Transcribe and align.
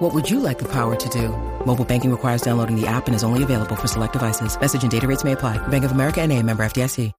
What 0.00 0.14
would 0.14 0.30
you 0.30 0.40
like 0.40 0.58
the 0.58 0.64
power 0.64 0.96
to 0.96 1.08
do? 1.10 1.28
Mobile 1.66 1.84
banking 1.84 2.10
requires 2.10 2.40
downloading 2.40 2.74
the 2.74 2.86
app 2.86 3.06
and 3.06 3.14
is 3.14 3.22
only 3.22 3.42
available 3.42 3.76
for 3.76 3.86
select 3.86 4.14
devices. 4.14 4.58
Message 4.58 4.82
and 4.82 4.90
data 4.90 5.06
rates 5.06 5.24
may 5.24 5.32
apply. 5.32 5.58
Bank 5.68 5.84
of 5.84 5.92
America 5.92 6.22
and 6.22 6.32
a 6.32 6.42
member 6.42 6.64
FDIC. 6.64 7.12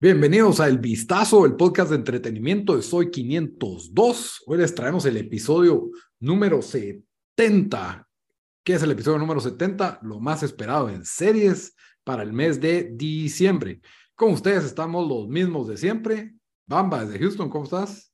Bienvenidos 0.00 0.58
a 0.58 0.66
El 0.66 0.78
Vistazo, 0.78 1.46
el 1.46 1.54
podcast 1.54 1.90
de 1.90 1.96
entretenimiento 1.96 2.74
de 2.74 2.82
Soy 2.82 3.12
502. 3.12 4.42
Hoy 4.46 4.58
les 4.58 4.74
traemos 4.74 5.06
el 5.06 5.16
episodio 5.16 5.90
número 6.18 6.60
70. 6.60 8.08
¿Qué 8.64 8.74
es 8.74 8.82
el 8.82 8.90
episodio 8.90 9.18
número 9.18 9.38
70? 9.38 10.00
Lo 10.02 10.18
más 10.18 10.42
esperado 10.42 10.88
en 10.88 11.04
series 11.04 11.76
para 12.02 12.24
el 12.24 12.32
mes 12.32 12.60
de 12.60 12.90
diciembre. 12.96 13.80
Con 14.16 14.32
ustedes 14.32 14.64
estamos 14.64 15.08
los 15.08 15.28
mismos 15.28 15.68
de 15.68 15.76
siempre. 15.76 16.37
Bamba, 16.68 17.02
desde 17.02 17.18
Houston, 17.18 17.48
¿cómo 17.48 17.64
estás? 17.64 18.12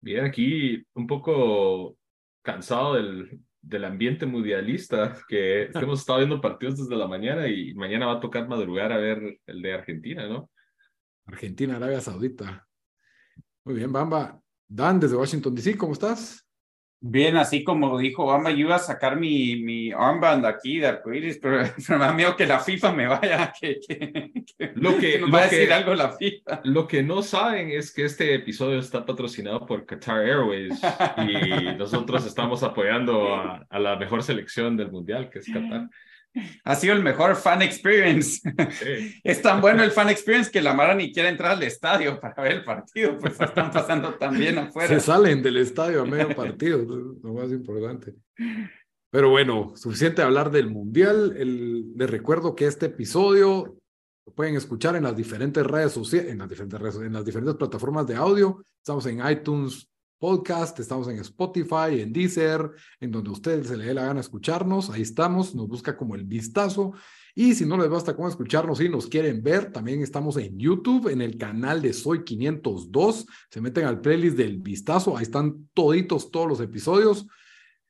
Bien, 0.00 0.24
aquí 0.24 0.82
un 0.94 1.06
poco 1.06 1.98
cansado 2.40 2.94
del, 2.94 3.38
del 3.60 3.84
ambiente 3.84 4.24
mundialista, 4.24 5.14
que 5.28 5.64
hemos 5.74 6.00
estado 6.00 6.20
viendo 6.20 6.40
partidos 6.40 6.78
desde 6.78 6.96
la 6.96 7.06
mañana 7.06 7.46
y 7.46 7.74
mañana 7.74 8.06
va 8.06 8.14
a 8.14 8.20
tocar 8.20 8.48
madrugar 8.48 8.92
a 8.92 8.96
ver 8.96 9.38
el 9.44 9.60
de 9.60 9.74
Argentina, 9.74 10.26
¿no? 10.26 10.50
Argentina, 11.26 11.76
Arabia 11.76 12.00
Saudita. 12.00 12.66
Muy 13.64 13.74
bien, 13.74 13.92
Bamba. 13.92 14.40
Dan, 14.66 14.98
desde 14.98 15.16
Washington, 15.16 15.54
D.C., 15.54 15.76
¿cómo 15.76 15.92
estás? 15.92 16.43
Bien, 17.06 17.36
así 17.36 17.62
como 17.62 17.98
dijo 17.98 18.24
Bamba, 18.24 18.50
yo 18.50 18.56
iba 18.60 18.76
a 18.76 18.78
sacar 18.78 19.16
mi, 19.20 19.56
mi 19.56 19.92
armband 19.92 20.46
aquí 20.46 20.78
de 20.78 20.86
arcoíris, 20.86 21.38
pero, 21.38 21.62
pero 21.86 21.98
me 21.98 22.04
da 22.06 22.12
miedo 22.14 22.34
que 22.34 22.46
la 22.46 22.60
FIFA 22.60 22.92
me 22.94 23.06
vaya, 23.06 23.52
que, 23.60 23.78
que, 23.86 24.32
que 24.56 24.72
Lo 24.74 24.96
que, 24.96 25.18
nos 25.18 25.28
lo 25.28 25.36
va 25.36 25.44
a 25.44 25.48
que- 25.50 25.56
decir 25.56 25.72
algo 25.74 25.94
la 25.94 26.12
FIFA. 26.12 26.60
Lo 26.64 26.88
que 26.88 27.02
no 27.02 27.20
saben 27.22 27.70
es 27.70 27.92
que 27.92 28.06
este 28.06 28.34
episodio 28.34 28.78
está 28.78 29.04
patrocinado 29.04 29.66
por 29.66 29.84
Qatar 29.84 30.20
Airways 30.20 30.80
y 31.18 31.76
nosotros 31.76 32.24
estamos 32.24 32.62
apoyando 32.62 33.34
a, 33.34 33.66
a 33.68 33.78
la 33.78 33.96
mejor 33.96 34.22
selección 34.22 34.74
del 34.78 34.90
mundial, 34.90 35.28
que 35.28 35.40
es 35.40 35.46
Qatar. 35.52 35.90
Ha 36.64 36.74
sido 36.74 36.94
el 36.94 37.02
mejor 37.02 37.36
fan 37.36 37.62
experience. 37.62 38.40
Sí. 38.70 39.20
Es 39.24 39.40
tan 39.40 39.60
bueno 39.60 39.82
el 39.82 39.90
fan 39.90 40.10
experience 40.10 40.50
que 40.50 40.60
la 40.60 40.74
Mara 40.74 40.94
ni 40.94 41.12
quiere 41.12 41.28
entrar 41.28 41.52
al 41.52 41.62
estadio 41.62 42.20
para 42.20 42.42
ver 42.42 42.52
el 42.52 42.64
partido, 42.64 43.16
pues 43.18 43.40
están 43.40 43.70
pasando 43.70 44.14
tan 44.14 44.36
bien 44.36 44.58
afuera. 44.58 44.88
Se 44.88 45.00
salen 45.00 45.42
del 45.42 45.58
estadio 45.58 46.02
a 46.02 46.04
medio 46.04 46.34
partido, 46.34 46.82
es 46.82 46.88
lo 47.22 47.34
más 47.34 47.50
importante. 47.50 48.14
Pero 49.10 49.30
bueno, 49.30 49.72
suficiente 49.76 50.22
hablar 50.22 50.50
del 50.50 50.70
Mundial. 50.70 51.34
El, 51.36 51.94
les 51.96 52.10
recuerdo 52.10 52.56
que 52.56 52.66
este 52.66 52.86
episodio 52.86 53.76
lo 54.26 54.32
pueden 54.34 54.56
escuchar 54.56 54.96
en 54.96 55.04
las 55.04 55.16
diferentes 55.16 55.64
redes 55.64 55.92
sociales, 55.92 56.32
en 56.32 56.38
las 56.38 56.48
diferentes 56.48 56.80
redes, 56.80 56.96
en 56.96 57.12
las 57.12 57.24
diferentes 57.24 57.54
plataformas 57.56 58.06
de 58.06 58.16
audio. 58.16 58.64
Estamos 58.78 59.06
en 59.06 59.24
iTunes 59.26 59.88
Podcast, 60.18 60.78
estamos 60.80 61.08
en 61.08 61.18
Spotify, 61.18 62.00
en 62.00 62.12
Deezer, 62.12 62.70
en 63.00 63.10
donde 63.10 63.30
a 63.30 63.32
ustedes 63.32 63.66
se 63.66 63.76
les 63.76 63.86
dé 63.86 63.94
la 63.94 64.06
gana 64.06 64.20
escucharnos. 64.20 64.90
Ahí 64.90 65.02
estamos, 65.02 65.54
nos 65.54 65.68
busca 65.68 65.96
como 65.96 66.14
el 66.14 66.24
vistazo. 66.24 66.92
Y 67.34 67.54
si 67.54 67.66
no 67.66 67.76
les 67.76 67.88
basta 67.88 68.14
con 68.14 68.28
escucharnos 68.28 68.80
y 68.80 68.88
nos 68.88 69.08
quieren 69.08 69.42
ver, 69.42 69.72
también 69.72 70.02
estamos 70.02 70.36
en 70.36 70.58
YouTube, 70.58 71.08
en 71.08 71.20
el 71.20 71.36
canal 71.36 71.82
de 71.82 71.92
Soy 71.92 72.24
502. 72.24 73.26
Se 73.50 73.60
meten 73.60 73.86
al 73.86 74.00
playlist 74.00 74.36
del 74.36 74.58
vistazo, 74.58 75.16
ahí 75.16 75.24
están 75.24 75.68
toditos 75.74 76.30
todos 76.30 76.48
los 76.48 76.60
episodios. 76.60 77.26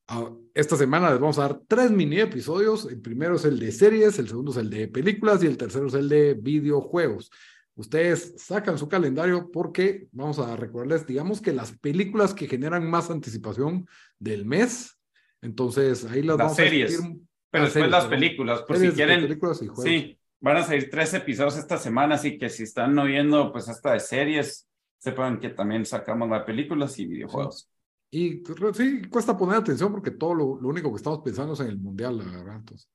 Ah, 0.08 0.30
Esta 0.54 0.76
semana 0.76 1.10
les 1.10 1.20
vamos 1.20 1.38
a 1.38 1.42
dar 1.42 1.60
tres 1.66 1.90
mini 1.90 2.20
episodios. 2.20 2.86
El 2.86 3.00
primero 3.00 3.36
es 3.36 3.44
el 3.44 3.58
de 3.58 3.70
series, 3.70 4.18
el 4.18 4.28
segundo 4.28 4.52
es 4.52 4.58
el 4.58 4.70
de 4.70 4.88
películas 4.88 5.42
y 5.42 5.46
el 5.46 5.56
tercero 5.56 5.86
es 5.86 5.94
el 5.94 6.08
de 6.08 6.34
videojuegos. 6.34 7.30
Ustedes 7.76 8.34
sacan 8.38 8.78
su 8.78 8.88
calendario 8.88 9.50
porque 9.50 10.06
vamos 10.12 10.38
a 10.38 10.54
recordarles, 10.56 11.06
digamos 11.06 11.40
que 11.40 11.52
las 11.52 11.76
películas 11.78 12.32
que 12.34 12.46
generan 12.46 12.88
más 12.88 13.10
anticipación 13.10 13.86
del 14.18 14.46
mes. 14.46 14.98
Entonces 15.42 16.04
ahí 16.06 16.22
las, 16.22 16.36
Las 16.38 16.44
vamos 16.46 16.56
series. 16.56 16.90
a 16.90 16.92
discutir. 17.02 17.22
Pero 17.50 17.64
después 17.64 17.72
series, 17.84 17.90
las 17.90 18.06
películas, 18.06 18.62
por 18.62 18.76
si 18.76 18.80
Series, 18.80 18.94
quieren. 18.96 19.20
películas 19.22 19.62
y 19.62 19.66
juegos. 19.66 19.84
Sí, 19.84 20.18
van 20.40 20.56
a 20.56 20.62
salir 20.64 20.88
tres 20.90 21.14
episodios 21.14 21.56
esta 21.56 21.78
semana, 21.78 22.14
así 22.16 22.38
que 22.38 22.48
si 22.48 22.62
están 22.64 22.98
oyendo 22.98 23.52
pues 23.52 23.68
hasta 23.68 23.92
de 23.92 24.00
series, 24.00 24.68
sepan 24.98 25.38
que 25.40 25.50
también 25.50 25.84
sacamos 25.84 26.28
las 26.30 26.44
películas 26.44 26.98
y 26.98 27.06
videojuegos. 27.06 27.68
Y 28.10 28.42
re- 28.44 28.74
sí, 28.74 29.02
cuesta 29.10 29.36
poner 29.36 29.56
atención 29.58 29.90
porque 29.92 30.12
todo 30.12 30.34
lo, 30.34 30.60
lo 30.60 30.68
único 30.68 30.90
que 30.90 30.96
estamos 30.96 31.20
pensando 31.20 31.52
es 31.54 31.60
en 31.60 31.68
el 31.68 31.78
mundial, 31.78 32.18
la 32.18 32.24
verdad. 32.24 32.56
Entonces. 32.56 32.88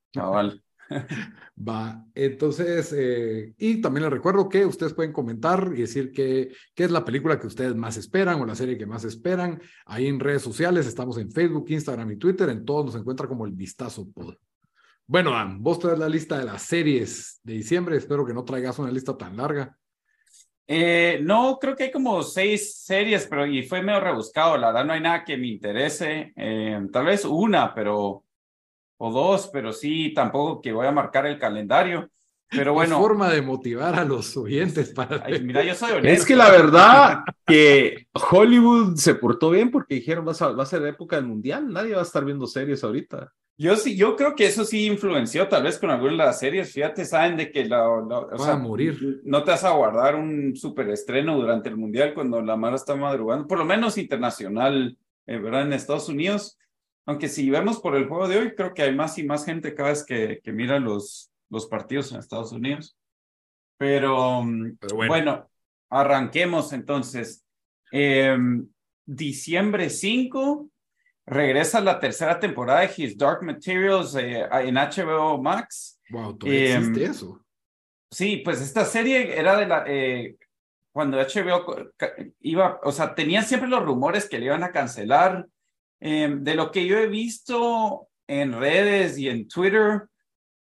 va. 1.68 2.06
Entonces, 2.16 2.94
eh, 2.98 3.54
y 3.58 3.82
también 3.82 4.04
les 4.04 4.14
recuerdo 4.14 4.50
que 4.50 4.66
ustedes 4.66 4.94
pueden 4.94 5.14
comentar 5.14 5.72
y 5.76 5.82
decir 5.82 6.12
qué 6.12 6.52
es 6.76 6.92
la 6.92 7.06
película 7.06 7.40
que 7.40 7.48
ustedes 7.48 7.76
más 7.76 7.98
esperan 7.98 8.42
o 8.42 8.46
la 8.46 8.56
serie 8.56 8.78
que 8.78 8.86
más 8.86 9.04
esperan. 9.04 9.62
Ahí 9.86 10.08
en 10.08 10.20
redes 10.20 10.42
sociales, 10.42 10.88
estamos 10.88 11.18
en 11.18 11.32
Facebook, 11.32 11.66
Instagram 11.70 12.12
y 12.12 12.18
Twitter. 12.18 12.50
En 12.50 12.66
todos 12.66 12.88
nos 12.88 12.96
encuentra 12.96 13.28
como 13.28 13.46
el 13.46 13.54
Vistazo 13.54 14.10
Pod. 14.12 14.36
Bueno, 15.06 15.32
Dan, 15.32 15.64
vos 15.64 15.80
traes 15.80 15.98
la 15.98 16.08
lista 16.08 16.38
de 16.38 16.46
las 16.46 16.62
series 16.62 17.40
de 17.44 17.54
diciembre. 17.54 17.98
Espero 17.98 18.26
que 18.26 18.34
no 18.34 18.44
traigas 18.44 18.78
una 18.78 18.92
lista 18.92 19.18
tan 19.18 19.36
larga. 19.36 19.76
Eh, 20.68 21.20
no, 21.24 21.58
creo 21.60 21.76
que 21.76 21.86
hay 21.86 21.92
como 21.92 22.22
seis 22.22 22.76
series, 22.84 23.26
pero 23.26 23.48
y 23.48 23.64
fue 23.64 23.82
medio 23.82 24.00
rebuscado. 24.00 24.56
La 24.56 24.68
verdad, 24.68 24.86
no 24.86 24.94
hay 24.94 25.02
nada 25.02 25.24
que 25.24 25.36
me 25.36 25.48
interese. 25.48 26.32
Eh, 26.36 26.80
tal 26.94 27.06
vez 27.06 27.26
una, 27.26 27.74
pero 27.74 28.24
o 29.02 29.12
dos, 29.12 29.50
pero 29.52 29.74
sí, 29.74 30.14
tampoco 30.14 30.62
que 30.62 30.72
voy 30.72 30.86
a 30.88 30.92
marcar 30.92 31.26
el 31.26 31.40
calendario. 31.40 32.10
Pero 32.52 32.72
Es 32.72 32.76
bueno, 32.76 33.00
forma 33.00 33.30
de 33.30 33.42
motivar 33.44 33.94
a 33.96 34.04
los 34.04 34.36
oyentes 34.36 34.90
para... 34.92 35.24
ay, 35.24 35.40
mira, 35.44 35.64
yo 35.64 35.76
soy 35.76 35.92
honesto. 35.92 36.08
Es 36.10 36.26
que 36.26 36.36
la 36.36 36.50
verdad 36.50 37.20
que 37.46 38.08
Hollywood 38.32 38.96
se 38.96 39.14
portó 39.16 39.52
bien 39.52 39.70
porque 39.70 39.96
dijeron 39.96 40.28
va 40.28 40.32
a, 40.40 40.52
va 40.54 40.64
a 40.64 40.66
ser 40.66 40.84
época 40.88 41.16
del 41.16 41.26
mundial, 41.28 41.72
nadie 41.72 41.94
va 41.94 42.00
a 42.02 42.04
estar 42.04 42.26
viendo 42.26 42.48
series 42.48 42.84
ahorita. 42.84 43.32
Yo 43.58 43.76
sí, 43.76 43.96
yo 43.96 44.16
creo 44.16 44.36
que 44.36 44.48
eso 44.48 44.64
sí 44.64 44.86
influenció 44.88 45.48
tal 45.50 45.64
vez 45.64 45.78
con 45.78 45.92
algunas 45.92 46.14
de 46.14 46.18
las 46.26 46.40
series. 46.40 46.72
Fíjate, 46.72 47.04
saben 47.06 47.36
de 47.38 47.52
que 47.52 47.66
la, 47.66 47.80
la- 48.08 48.20
o 48.20 48.30
Va 48.32 48.38
sea, 48.40 48.54
a 48.54 48.58
morir. 48.58 49.20
no 49.26 49.44
te 49.44 49.52
vas 49.52 49.64
a 49.66 49.72
guardar 49.72 50.16
un 50.16 50.56
super 50.56 50.90
estreno 50.90 51.36
durante 51.38 51.70
el 51.70 51.76
mundial 51.78 52.14
cuando 52.14 52.42
la 52.42 52.56
Mara 52.56 52.78
está 52.78 52.96
madrugando, 52.96 53.46
por 53.48 53.58
lo 53.60 53.66
menos 53.66 53.98
internacional, 53.98 54.98
eh, 55.28 55.38
¿verdad? 55.38 55.64
En 55.64 55.74
Estados 55.74 56.10
Unidos. 56.10 56.58
Aunque 57.10 57.28
si 57.28 57.50
vemos 57.50 57.80
por 57.80 57.96
el 57.96 58.08
juego 58.08 58.28
de 58.28 58.38
hoy, 58.38 58.54
creo 58.54 58.72
que 58.72 58.84
hay 58.84 58.94
más 58.94 59.18
y 59.18 59.24
más 59.24 59.44
gente 59.44 59.74
cada 59.74 59.90
vez 59.90 60.06
que, 60.06 60.42
que 60.44 60.52
mira 60.52 60.78
los, 60.78 61.32
los 61.50 61.66
partidos 61.66 62.12
en 62.12 62.20
Estados 62.20 62.52
Unidos. 62.52 62.96
Pero, 63.80 64.44
mm, 64.44 64.78
Pero 64.80 64.96
bueno. 64.96 65.12
bueno. 65.12 65.50
arranquemos 65.90 66.72
entonces. 66.72 67.44
Em, 67.92 68.68
diciembre 69.08 69.90
5 69.90 70.70
regresa 71.26 71.82
la 71.82 72.00
tercera 72.00 72.40
temporada 72.40 72.82
de 72.82 72.92
His 72.96 73.18
Dark 73.18 73.42
Materials 73.42 74.14
eh, 74.14 74.48
en 74.62 74.76
HBO 74.76 75.42
Max. 75.42 76.00
Wow, 76.12 76.38
todavía 76.38 76.78
existe 76.78 77.06
eso. 77.06 77.44
Sí, 78.12 78.38
pues 78.46 78.62
esta 78.62 78.86
serie 78.86 79.36
era 79.36 79.58
de 79.58 79.66
la... 79.66 79.84
eh, 79.88 80.36
cuando 80.92 81.18
HBO 81.18 81.92
iba, 82.42 82.80
o 82.84 82.92
sea, 82.92 83.16
tenían 83.16 83.46
siempre 83.46 83.68
los 83.68 83.84
rumores 83.84 84.30
que 84.30 84.38
le 84.38 84.46
iban 84.46 84.64
a 84.64 84.72
cancelar. 84.72 85.48
Eh, 86.00 86.34
de 86.40 86.56
lo 86.56 86.72
que 86.72 86.86
yo 86.86 86.98
he 86.98 87.08
visto 87.08 88.08
en 88.28 88.54
redes 88.54 89.18
y 89.18 89.28
en 89.30 89.48
Twitter, 89.48 90.04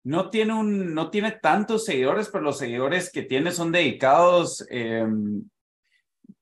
no 0.04 0.30
tiene, 0.30 0.54
un, 0.54 0.94
no 0.94 1.10
tiene 1.10 1.32
tantos 1.34 1.86
seguidores, 1.86 2.30
pero 2.30 2.44
los 2.44 2.58
seguidores 2.58 3.12
que 3.12 3.24
tiene 3.24 3.52
son 3.52 3.72
dedicados. 3.72 4.66
eh, 4.70 5.06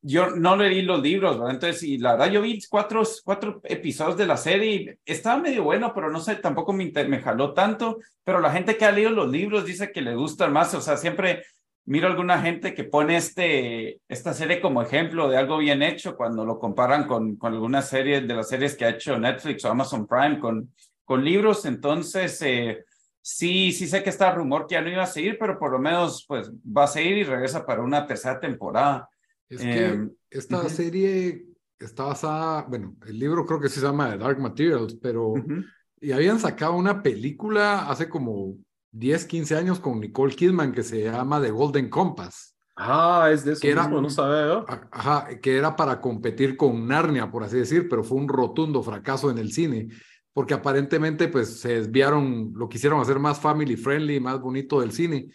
yo 0.07 0.29
no 0.35 0.55
leí 0.55 0.83
los 0.83 1.01
libros, 1.01 1.39
¿verdad? 1.39 1.55
Entonces, 1.55 1.81
y 1.81 1.97
la 1.97 2.11
verdad, 2.11 2.31
yo 2.31 2.41
vi 2.43 2.59
cuatro, 2.69 3.01
cuatro 3.23 3.59
episodios 3.63 4.15
de 4.17 4.27
la 4.27 4.37
serie 4.37 4.75
y 4.75 5.11
estaba 5.11 5.41
medio 5.41 5.63
bueno, 5.63 5.93
pero 5.95 6.11
no 6.11 6.19
sé, 6.19 6.35
tampoco 6.35 6.73
me, 6.73 6.91
me 6.91 7.21
jaló 7.21 7.53
tanto. 7.55 7.97
Pero 8.23 8.39
la 8.39 8.51
gente 8.51 8.77
que 8.77 8.85
ha 8.85 8.91
leído 8.91 9.09
los 9.09 9.31
libros 9.31 9.65
dice 9.65 9.91
que 9.91 10.01
le 10.01 10.13
gustan 10.15 10.53
más. 10.53 10.75
O 10.75 10.81
sea, 10.81 10.97
siempre 10.97 11.43
miro 11.85 12.07
alguna 12.07 12.41
gente 12.41 12.73
que 12.73 12.83
pone 12.83 13.15
este, 13.15 14.01
esta 14.07 14.33
serie 14.33 14.59
como 14.59 14.81
ejemplo 14.81 15.29
de 15.29 15.37
algo 15.37 15.57
bien 15.57 15.83
hecho 15.83 16.15
cuando 16.15 16.45
lo 16.45 16.59
comparan 16.59 17.07
con, 17.07 17.35
con 17.35 17.53
algunas 17.53 17.87
series 17.87 18.27
de 18.27 18.33
las 18.33 18.49
series 18.49 18.75
que 18.75 18.85
ha 18.85 18.89
hecho 18.89 19.19
Netflix 19.19 19.63
o 19.65 19.69
Amazon 19.69 20.07
Prime 20.07 20.39
con, 20.39 20.73
con 21.03 21.23
libros. 21.23 21.65
Entonces, 21.65 22.41
eh, 22.41 22.83
sí, 23.21 23.71
sí 23.71 23.87
sé 23.87 24.03
que 24.03 24.09
está 24.09 24.33
rumor 24.33 24.65
que 24.67 24.73
ya 24.73 24.81
no 24.81 24.89
iba 24.89 25.03
a 25.03 25.07
seguir, 25.07 25.37
pero 25.39 25.59
por 25.59 25.71
lo 25.71 25.79
menos 25.79 26.25
pues 26.27 26.51
va 26.51 26.85
a 26.85 26.87
seguir 26.87 27.17
y 27.17 27.23
regresa 27.23 27.65
para 27.65 27.83
una 27.83 28.05
tercera 28.05 28.39
temporada. 28.39 29.07
Es 29.47 29.61
que 29.61 29.85
Em, 29.85 30.11
esta 30.29 30.67
serie 30.69 31.45
está 31.79 32.05
basada, 32.05 32.63
bueno, 32.63 32.95
el 33.05 33.19
libro 33.19 33.45
creo 33.45 33.59
que 33.59 33.69
se 33.69 33.81
llama 33.81 34.11
The 34.11 34.17
Dark 34.17 34.39
Materials, 34.39 34.95
pero 34.95 35.29
Ujú. 35.29 35.63
y 36.01 36.11
habían 36.11 36.39
sacado 36.39 36.75
una 36.75 37.03
película 37.03 37.89
hace 37.89 38.09
como 38.09 38.57
10, 38.97 39.25
15 39.25 39.55
años 39.57 39.79
con 39.79 39.99
Nicole 39.99 40.35
Kidman 40.35 40.71
que 40.71 40.81
se 40.83 41.03
llama 41.03 41.41
The 41.41 41.51
Golden 41.51 41.89
Compass. 41.89 42.55
Ah, 42.77 43.29
es 43.31 43.43
de 43.43 43.53
eso 43.53 43.61
Que 43.61 43.71
era- 43.71 43.83
mismo, 43.83 44.01
no 44.01 44.09
sabía. 44.09 44.63
Ajá, 44.91 45.27
que 45.41 45.57
era 45.57 45.75
para 45.75 45.99
competir 45.99 46.55
con 46.57 46.87
Narnia, 46.87 47.29
por 47.29 47.43
así 47.43 47.57
decir, 47.57 47.87
pero 47.89 48.03
fue 48.03 48.17
un 48.17 48.27
rotundo 48.27 48.81
fracaso 48.83 49.29
en 49.29 49.37
el 49.37 49.51
cine, 49.51 49.89
porque 50.33 50.53
aparentemente 50.53 51.27
pues 51.27 51.59
se 51.59 51.75
desviaron, 51.79 52.53
lo 52.55 52.67
quisieron 52.69 52.99
hacer 53.01 53.19
más 53.19 53.39
family 53.39 53.75
friendly, 53.75 54.19
más 54.19 54.39
bonito 54.39 54.79
del 54.81 54.91
cine. 54.91 55.27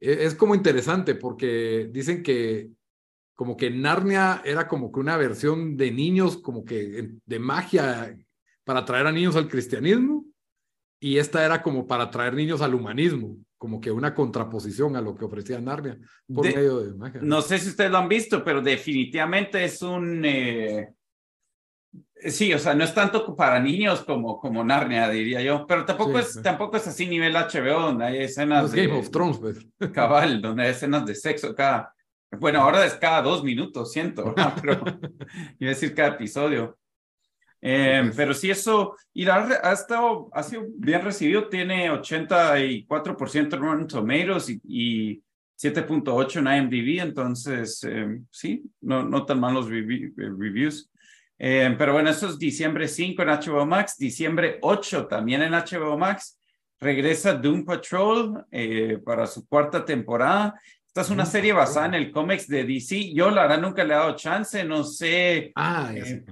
E- 0.00 0.24
Es 0.24 0.34
como 0.34 0.54
interesante 0.54 1.14
porque 1.16 1.88
dicen 1.92 2.22
que 2.22 2.70
como 3.34 3.56
que 3.56 3.70
Narnia 3.70 4.42
era 4.44 4.68
como 4.68 4.92
que 4.92 5.00
una 5.00 5.16
versión 5.16 5.76
de 5.76 5.90
niños, 5.90 6.36
como 6.38 6.64
que 6.64 7.10
de 7.24 7.38
magia 7.38 8.16
para 8.64 8.84
traer 8.84 9.06
a 9.06 9.12
niños 9.12 9.34
al 9.34 9.48
cristianismo, 9.48 10.19
y 11.00 11.16
esta 11.18 11.44
era 11.44 11.62
como 11.62 11.86
para 11.86 12.10
traer 12.10 12.34
niños 12.34 12.60
al 12.60 12.74
humanismo, 12.74 13.36
como 13.58 13.80
que 13.80 13.90
una 13.90 14.14
contraposición 14.14 14.94
a 14.96 15.00
lo 15.00 15.14
que 15.16 15.24
ofrecía 15.24 15.60
Narnia 15.60 15.98
por 16.32 16.46
De- 16.46 16.54
medio 16.54 16.80
de 16.80 16.94
magia. 16.94 17.20
No 17.22 17.40
sé 17.42 17.58
si 17.58 17.70
ustedes 17.70 17.90
lo 17.90 17.98
han 17.98 18.08
visto, 18.08 18.44
pero 18.44 18.60
definitivamente 18.60 19.64
es 19.64 19.82
un... 19.82 20.22
eh, 20.24 20.92
Sí, 22.22 22.52
o 22.52 22.58
sea, 22.58 22.74
no 22.74 22.84
es 22.84 22.92
tanto 22.92 23.34
para 23.34 23.58
niños 23.60 24.04
como, 24.04 24.38
como 24.38 24.62
Narnia, 24.62 25.08
diría 25.08 25.40
yo, 25.40 25.66
pero 25.66 25.86
tampoco, 25.86 26.18
Sí, 26.18 26.24
es, 26.26 26.32
sí. 26.34 26.42
tampoco 26.42 26.76
es 26.76 26.86
así 26.86 27.06
nivel 27.06 27.34
HBO, 27.34 27.80
donde 27.80 28.04
hay 28.04 28.18
No 28.18 28.24
escenas 28.24 28.64
es 28.66 28.72
de 28.72 28.86
Game 28.86 28.98
of 29.00 29.10
Thrones, 29.10 29.38
pues. 29.38 29.66
cabal, 29.92 30.42
donde 30.42 30.64
hay 30.64 30.70
escenas 30.70 31.06
de 31.06 31.14
sexo 31.14 31.54
cada... 31.54 31.94
Bueno, 32.38 32.60
ahora 32.60 32.84
es 32.84 32.94
cada 32.94 33.22
dos 33.22 33.42
minutos, 33.42 33.90
siento, 33.90 34.22
¿verdad? 34.26 34.54
pero 34.60 34.74
iba 35.58 35.70
a 35.70 35.74
decir 35.74 35.94
cada 35.94 36.10
episodio. 36.10 36.78
Eh, 37.62 38.00
Pues. 38.04 38.16
pero 38.16 38.32
sí, 38.34 38.50
eso, 38.50 38.96
y 39.12 39.24
verdad, 39.38 39.60
ha 39.62 39.72
estado, 39.72 40.30
ha 40.32 40.42
sido 40.42 40.64
bien 40.76 41.02
recibido, 41.02 41.48
tiene 41.48 41.90
84% 41.90 43.56
en 43.56 43.62
Rotten 43.62 43.86
Tomatoes 43.86 44.48
y, 44.50 44.60
y 44.64 45.22
7.8 45.56 46.38
en 46.38 46.46
IMDb, 46.46 47.00
entonces 47.02 47.84
eh, 47.84 48.20
sí, 48.30 48.62
no, 48.80 49.02
no 49.02 49.26
tan 49.26 49.40
malos 49.40 49.68
revi- 49.68 50.08
eh, 50.16 50.30
reviews. 50.38 50.90
Eh, 51.38 51.74
pero 51.78 51.92
bueno, 51.94 52.10
eso 52.10 52.28
es 52.28 52.38
diciembre 52.38 52.86
5 52.88 53.22
en 53.22 53.28
HBO 53.28 53.66
Max, 53.66 53.96
diciembre 53.98 54.58
8 54.62 55.06
también 55.06 55.42
en 55.42 55.52
HBO 55.54 55.96
Max. 55.98 56.38
Regresa 56.78 57.34
Doom 57.34 57.64
Patrol 57.66 58.44
eh, 58.50 58.98
para 59.04 59.26
su 59.26 59.46
cuarta 59.46 59.84
temporada. 59.84 60.58
Esta 60.86 61.02
es 61.02 61.10
una 61.10 61.26
serie 61.26 61.52
basada 61.52 61.86
en 61.86 61.94
el 61.94 62.10
cómics 62.10 62.48
de 62.48 62.64
DC. 62.64 63.12
Yo 63.14 63.30
la 63.30 63.42
verdad 63.42 63.60
nunca 63.60 63.84
le 63.84 63.92
he 63.92 63.96
dado 63.96 64.16
chance, 64.16 64.64
no 64.64 64.82
sé, 64.82 65.52
Ah, 65.54 65.92
ya 65.94 66.00
Eh, 66.00 66.04
sé. 66.06 66.24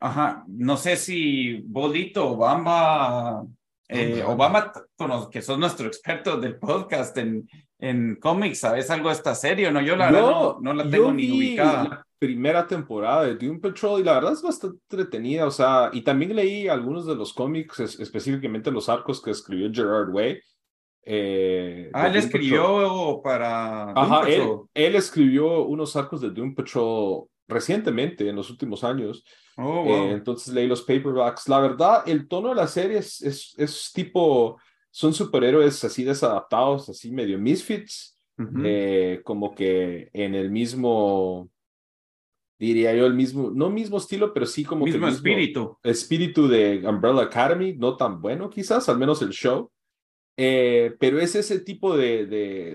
Ajá, 0.00 0.44
no 0.48 0.76
sé 0.76 0.96
si 0.96 1.62
Bolito 1.66 2.30
o 2.32 2.36
Bamba, 2.36 3.44
eh. 3.88 4.22
Obama, 4.26 4.72
que 5.30 5.42
sos 5.42 5.58
nuestro 5.58 5.86
experto 5.86 6.38
del 6.40 6.56
podcast 6.58 7.16
en, 7.18 7.48
en 7.78 8.16
cómics, 8.16 8.60
¿sabes 8.60 8.90
algo 8.90 9.08
de 9.08 9.14
esta 9.14 9.34
serie 9.34 9.68
o 9.68 9.72
no? 9.72 9.80
Yo 9.80 9.96
la 9.96 10.10
verdad 10.10 10.30
no, 10.30 10.58
no 10.60 10.72
la 10.74 10.88
tengo 10.88 11.12
ni 11.12 11.30
ubicada. 11.30 11.84
La 11.84 12.06
primera 12.18 12.66
temporada 12.66 13.24
de 13.24 13.34
Doom 13.34 13.60
Patrol 13.60 14.00
y 14.00 14.04
la 14.04 14.12
verdad 14.14 14.32
es 14.34 14.42
bastante 14.42 14.78
entretenida, 14.90 15.46
o 15.46 15.50
sea, 15.50 15.90
y 15.92 16.02
también 16.02 16.36
leí 16.36 16.68
algunos 16.68 17.06
de 17.06 17.14
los 17.16 17.32
cómics, 17.32 17.80
es- 17.80 17.98
específicamente 17.98 18.70
los 18.70 18.88
arcos 18.88 19.20
que 19.22 19.30
escribió 19.30 19.70
Gerard 19.72 20.10
Way. 20.14 20.38
eh, 21.02 21.90
Ah, 21.94 22.06
él 22.06 22.12
Doom 22.12 22.22
escribió 22.24 23.20
para 23.24 23.86
Doom 23.94 23.98
Ajá, 23.98 24.28
él 24.74 24.94
escribió 24.96 25.62
unos 25.64 25.96
arcos 25.96 26.20
de 26.20 26.30
Doom 26.30 26.54
Patrol 26.54 27.24
recientemente, 27.50 28.28
en 28.28 28.36
los 28.36 28.48
últimos 28.50 28.82
años. 28.84 29.24
Oh, 29.56 29.84
Eh, 29.86 29.88
wow. 30.00 30.10
entonces 30.12 30.54
leí 30.54 30.66
los 30.66 30.82
paperbacks. 30.82 31.48
La 31.48 31.60
verdad, 31.60 32.02
el 32.08 32.26
tono 32.28 32.48
de 32.50 32.54
la 32.54 32.66
serie 32.66 32.98
es, 32.98 33.20
es, 33.22 33.54
es 33.58 33.92
tipo, 33.92 34.58
son 34.90 35.12
superhéroes 35.12 35.82
así 35.84 36.04
desadaptados, 36.04 36.88
así 36.88 37.10
medio 37.10 37.38
misfits, 37.38 38.16
eh, 38.64 39.20
como 39.22 39.54
que 39.54 40.08
en 40.14 40.34
el 40.34 40.50
mismo, 40.50 41.50
diría 42.58 42.94
yo, 42.94 43.04
el 43.06 43.14
mismo, 43.14 43.50
no 43.54 43.68
mismo 43.68 43.98
estilo, 43.98 44.32
pero 44.32 44.46
sí 44.46 44.64
como 44.64 44.84
que 44.86 44.92
mismo 44.92 45.08
el 45.08 45.14
espíritu. 45.14 45.76
espíritu 45.82 46.48
de 46.48 46.82
Umbrella 46.86 47.22
Academy, 47.22 47.74
no 47.74 47.96
tan 47.96 48.20
bueno 48.20 48.48
quizás, 48.48 48.88
al 48.88 48.98
menos 48.98 49.20
el 49.22 49.30
show. 49.30 49.70
Eh, 50.36 50.94
pero 50.98 51.18
es 51.20 51.34
ese 51.34 51.60
tipo 51.60 51.96
de, 51.96 52.26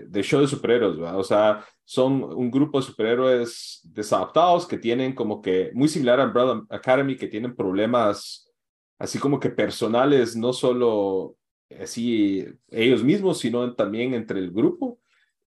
de, 0.08 0.24
show 0.24 0.42
de 0.42 0.48
superhéroes, 0.48 0.98
¿verdad? 0.98 1.20
O 1.20 1.24
sea, 1.24 1.66
son 1.84 2.24
un 2.24 2.52
grupo 2.52 2.80
de 2.80 2.86
superhéroes 2.86 3.82
desadaptados 3.84 4.68
que 4.68 4.78
tienen 4.78 5.14
como 5.14 5.42
que, 5.42 5.72
muy 5.74 5.88
similar 5.88 6.20
a 6.20 6.26
Umbrella 6.26 6.62
Academy, 6.70 7.16
que 7.16 7.28
tienen 7.28 7.56
problemas 7.56 8.52
así 9.00 9.20
como 9.20 9.40
que 9.40 9.50
personales, 9.50 10.36
no 10.36 10.54
solo 10.54 11.38
así 11.80 12.46
ellos 12.70 13.04
mismos, 13.04 13.40
sino 13.40 13.74
también 13.74 14.14
entre 14.14 14.40
el 14.40 14.52
grupo. 14.52 15.00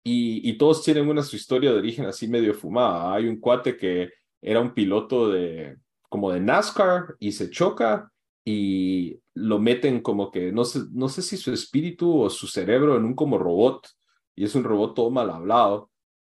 Y, 0.04 0.48
y 0.48 0.57
todos 0.57 0.84
tienen 0.84 1.10
una 1.10 1.24
su 1.24 1.36
historia 1.36 1.72
de 1.72 1.80
origen 1.80 2.06
así 2.06 2.28
medio 2.28 2.54
fumada. 2.54 3.13
Hay 3.13 3.28
un 3.28 3.40
cuate 3.40 3.75
que 3.75 4.12
era 4.42 4.62
un 4.62 4.74
piloto 4.74 5.30
de 5.30 5.78
como 6.10 6.31
de 6.31 6.40
NASCAR 6.40 7.16
y 7.19 7.31
se 7.31 7.50
choca 7.50 8.12
y 8.46 9.19
lo 9.35 9.59
meten 9.59 10.01
como 10.01 10.31
que 10.31 10.51
no 10.51 10.63
sé, 10.65 10.79
no 10.91 11.09
sé 11.09 11.21
si 11.21 11.37
su 11.37 11.51
espíritu 11.51 12.21
o 12.21 12.29
su 12.29 12.47
cerebro 12.47 12.97
en 12.97 13.05
un 13.05 13.13
como 13.13 13.37
robot 13.37 13.87
y 14.35 14.45
es 14.45 14.55
un 14.55 14.63
robot 14.63 14.95
todo 14.95 15.11
mal 15.11 15.29
hablado. 15.29 15.91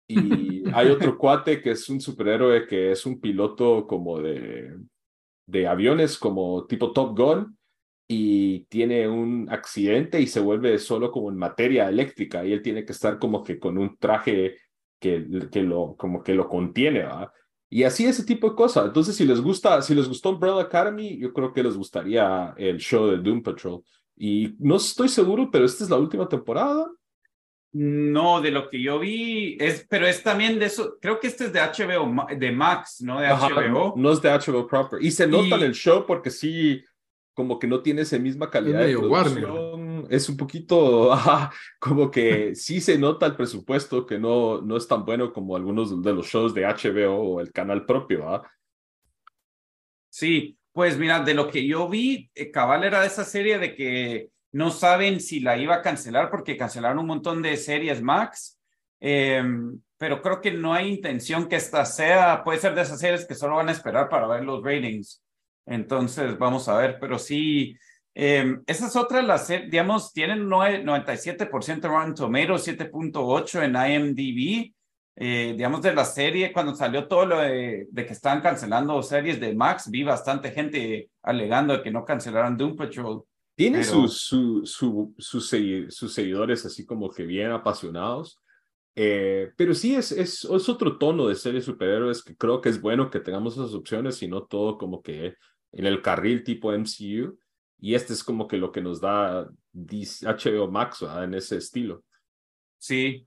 Y 0.09 0.65
hay 0.75 0.89
otro 0.89 1.19
cuate 1.19 1.61
que 1.61 1.73
es 1.73 1.89
un 1.89 2.01
superhéroe 2.01 2.67
que 2.67 2.93
es 2.93 3.05
un 3.05 3.21
piloto 3.21 3.87
como 3.87 4.21
de, 4.21 4.79
de 5.47 5.67
aviones 5.67 6.17
como 6.17 6.67
tipo 6.67 6.93
Top 6.93 7.19
Gun 7.19 7.59
y 8.09 8.65
tiene 8.67 9.09
un 9.09 9.49
accidente 9.51 10.21
y 10.21 10.27
se 10.27 10.41
vuelve 10.41 10.79
solo 10.79 11.11
como 11.11 11.31
en 11.31 11.37
materia 11.37 11.89
eléctrica 11.89 12.45
y 12.45 12.53
él 12.53 12.63
tiene 12.63 12.85
que 12.85 12.93
estar 12.93 13.19
como 13.19 13.43
que 13.43 13.59
con 13.59 13.79
un 13.79 13.97
traje 13.97 14.57
que, 15.01 15.27
que 15.51 15.63
lo 15.63 15.97
como 15.97 16.23
que 16.23 16.35
lo 16.35 16.49
contiene, 16.49 17.01
¿verdad? 17.01 17.31
Y 17.73 17.85
así 17.85 18.05
ese 18.05 18.23
tipo 18.23 18.51
de 18.51 18.55
cosas. 18.55 18.85
Entonces, 18.85 19.17
si 19.17 19.25
les 19.25 19.41
gusta, 19.41 19.81
si 19.81 19.95
les 19.95 20.07
gustó 20.07 20.29
Umbrella 20.29 20.61
Academy, 20.61 21.17
yo 21.17 21.33
creo 21.33 21.55
que 21.55 21.63
les 21.63 21.75
gustaría 21.75 22.53
el 22.59 22.77
show 22.77 23.07
de 23.07 23.17
Doom 23.17 23.43
Patrol. 23.43 23.81
Y 24.15 24.55
no 24.59 24.77
estoy 24.77 25.09
seguro, 25.09 25.49
pero 25.51 25.65
esta 25.65 25.83
es 25.83 25.89
la 25.89 25.97
última 25.97 26.29
temporada. 26.29 26.87
No, 27.73 28.43
de 28.43 28.51
lo 28.51 28.69
que 28.69 28.83
yo 28.83 28.99
vi, 28.99 29.57
es, 29.59 29.87
pero 29.89 30.07
es 30.07 30.23
también 30.23 30.59
de 30.59 30.67
eso, 30.67 30.99
creo 31.01 31.19
que 31.19 31.29
este 31.29 31.47
es 31.47 31.53
de 31.55 31.61
HBO, 31.61 32.27
de 32.37 32.53
Max, 32.53 33.01
no 33.01 33.19
de 33.19 33.29
Ajá, 33.29 33.49
HBO. 33.49 33.95
no 33.97 34.13
es 34.13 34.21
de 34.21 34.29
HBO 34.29 34.67
proper. 34.67 35.03
Y 35.03 35.11
se 35.11 35.27
nota 35.27 35.57
en 35.57 35.63
el 35.63 35.73
show 35.73 36.05
porque 36.07 36.29
sí, 36.29 36.85
como 37.33 37.59
que 37.59 37.67
no 37.67 37.81
tiene 37.81 38.03
esa 38.03 38.19
misma 38.19 38.51
calidad 38.51 38.81
medio 38.81 39.09
Warner. 39.09 39.49
Es 40.11 40.29
un 40.29 40.37
poquito, 40.37 41.13
ajá, 41.13 41.53
como 41.79 42.11
que 42.11 42.55
sí 42.55 42.81
se 42.81 42.99
nota 42.99 43.27
el 43.27 43.37
presupuesto 43.37 44.07
que 44.07 44.19
no, 44.19 44.61
no 44.61 44.77
es 44.77 44.87
tan 44.87 45.05
bueno 45.05 45.33
como 45.33 45.57
algunos 45.57 46.03
de 46.03 46.13
los 46.13 46.27
shows 46.27 46.55
de 46.55 46.65
HBO 46.65 47.15
o 47.15 47.41
el 47.41 47.53
canal 47.53 47.87
propio, 47.87 48.29
¿ah? 48.29 48.51
Sí, 50.09 50.59
pues 50.73 50.99
mira, 50.99 51.21
de 51.21 51.35
lo 51.35 51.49
que 51.49 51.67
yo 51.67 51.89
vi, 51.89 52.31
eh, 52.35 52.51
cabal 52.51 52.85
era 52.85 53.01
de 53.01 53.07
esa 53.07 53.25
serie 53.25 53.59
de 53.59 53.75
que 53.75 54.31
no 54.53 54.71
saben 54.71 55.21
si 55.21 55.41
la 55.41 55.57
iba 55.57 55.77
a 55.77 55.83
cancelar 55.83 56.31
porque 56.31 56.57
cancelaron 56.57 56.99
un 56.99 57.07
montón 57.07 57.43
de 57.43 57.57
series 57.57 58.03
Max, 58.03 58.59
em, 59.01 59.81
pero 59.97 60.21
creo 60.21 60.41
que 60.41 60.51
no 60.53 60.75
hay 60.75 60.89
intención 60.89 61.49
que 61.49 61.57
esta 61.57 61.85
sea, 61.87 62.43
puede 62.45 62.59
ser 62.59 62.75
de 62.75 62.83
esas 62.83 63.01
series 63.01 63.27
que 63.27 63.35
solo 63.35 63.57
van 63.57 63.69
a 63.69 63.73
esperar 63.73 64.09
para 64.09 64.27
ver 64.27 64.45
los 64.45 64.63
ratings. 64.63 65.23
Entonces, 65.67 66.37
vamos 66.39 66.69
a 66.69 66.77
ver, 66.77 66.99
pero 67.01 67.19
sí, 67.19 67.77
em, 68.15 68.63
esa 68.67 68.87
es 68.87 68.97
otra 68.97 69.23
las, 69.23 69.47
se- 69.47 69.67
digamos, 69.71 70.13
tienen 70.13 70.49
nue- 70.49 70.83
97% 70.85 71.89
Rotten 71.89 72.15
Tomatoes, 72.15 72.65
7.8 72.65 73.63
en 73.63 73.77
IMDb 73.77 74.73
eh, 75.15 75.53
digamos, 75.55 75.83
de 75.83 75.95
la 75.95 76.07
serie, 76.07 76.55
cuando 76.55 76.75
salió 76.75 77.07
todo 77.07 77.27
lo 77.27 77.39
de, 77.41 77.87
de 77.91 78.07
que 78.07 78.15
estaban 78.15 78.41
cancelando 78.41 79.03
series 79.03 79.39
de 79.39 79.55
Max, 79.55 79.91
vi 79.91 80.03
bastante 80.05 80.51
gente 80.53 81.11
alegando 81.23 81.83
que 81.83 81.91
no 81.91 82.03
cancelaron 82.03 82.57
Doom 82.57 82.77
Patrol. 82.77 83.23
Tiene 83.55 83.81
Pero- 83.81 84.09
sus, 84.09 84.73
su, 84.73 85.15
sus 85.19 86.15
seguidores 86.15 86.65
así 86.65 86.87
como 86.87 87.11
que 87.11 87.25
bien 87.27 87.51
apasionados. 87.51 88.41
Eh, 88.95 89.51
pero 89.57 89.75
sí 89.75 89.95
es, 89.95 90.13
es, 90.13 90.45
es 90.45 90.69
otro 90.71 90.97
tono 90.97 91.27
de 91.29 91.35
series 91.35 91.67
superhéroes 91.67 92.23
que 92.23 92.35
creo 92.35 92.63
que 92.63 92.71
es 92.71 92.81
bueno 92.81 93.11
que 93.11 93.21
tengamos 93.21 93.53
esas 93.55 93.75
opciones 93.75 94.23
y 94.23 94.29
no 94.29 94.45
todo 94.45 94.79
como 94.79 95.03
que 95.03 95.35
en 95.73 95.87
el 95.87 96.01
carril 96.01 96.43
tipo 96.43 96.73
MCU. 96.73 97.39
Y 97.85 97.97
este 97.97 98.13
es 98.13 98.23
como 98.23 98.47
que 98.47 98.57
lo 98.57 98.71
que 98.71 98.81
nos 98.81 99.01
da 99.01 99.49
HBO 99.75 100.71
Max 100.71 101.01
¿verdad? 101.01 101.25
en 101.25 101.35
ese 101.35 101.57
estilo. 101.57 102.05
Sí, 102.79 103.27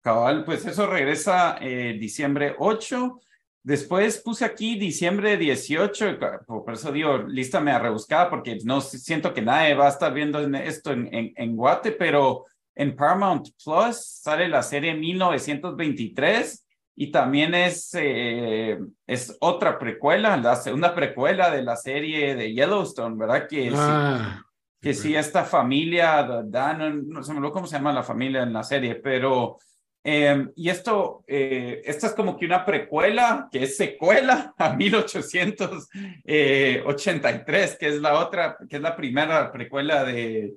cabal, 0.00 0.44
pues 0.44 0.64
eso 0.64 0.86
regresa 0.86 1.58
eh, 1.60 1.96
diciembre 1.98 2.54
8. 2.58 3.20
Después 3.60 4.18
puse 4.24 4.44
aquí 4.44 4.78
diciembre 4.78 5.36
18, 5.36 6.16
ca- 6.20 6.40
por 6.46 6.72
eso 6.72 6.92
digo, 6.92 7.18
lístame 7.18 7.72
a 7.72 7.80
rebuscar, 7.80 8.30
porque 8.30 8.56
no 8.64 8.80
siento 8.80 9.34
que 9.34 9.42
nadie 9.42 9.74
va 9.74 9.86
a 9.86 9.90
estar 9.90 10.14
viendo 10.14 10.40
en- 10.40 10.54
esto 10.54 10.92
en, 10.92 11.12
en, 11.12 11.32
en 11.36 11.56
Guate, 11.56 11.90
pero 11.92 12.44
en 12.76 12.94
Paramount 12.94 13.48
Plus 13.62 13.96
sale 14.22 14.48
la 14.48 14.62
serie 14.62 14.94
1923 14.94 16.67
y 17.00 17.12
también 17.12 17.54
es, 17.54 17.90
eh, 17.94 18.76
es 19.06 19.36
otra 19.38 19.78
precuela, 19.78 20.36
la 20.36 20.56
segunda 20.56 20.96
precuela 20.96 21.48
de 21.48 21.62
la 21.62 21.76
serie 21.76 22.34
de 22.34 22.52
Yellowstone, 22.52 23.16
¿verdad? 23.16 23.46
Que 23.46 23.70
sí, 23.70 23.76
Ah, 23.76 24.44
que 24.80 24.94
sí, 24.94 25.14
esta 25.14 25.44
familia, 25.44 26.42
Dan, 26.44 27.08
no 27.08 27.22
sé 27.22 27.32
cómo 27.52 27.68
se 27.68 27.76
llama 27.76 27.92
la 27.92 28.02
familia 28.02 28.42
en 28.42 28.52
la 28.52 28.64
serie, 28.64 28.96
pero 28.96 29.58
eh, 30.02 30.48
y 30.56 30.70
esto, 30.70 31.22
eh, 31.28 31.82
esta 31.84 32.08
es 32.08 32.14
como 32.14 32.36
que 32.36 32.46
una 32.46 32.64
precuela, 32.64 33.48
que 33.52 33.62
es 33.62 33.76
secuela 33.76 34.52
a 34.58 34.74
1883, 34.76 37.76
que 37.78 37.86
es 37.86 38.00
la 38.00 38.18
otra, 38.18 38.56
que 38.68 38.74
es 38.74 38.82
la 38.82 38.96
primera 38.96 39.52
precuela 39.52 40.02
de, 40.02 40.56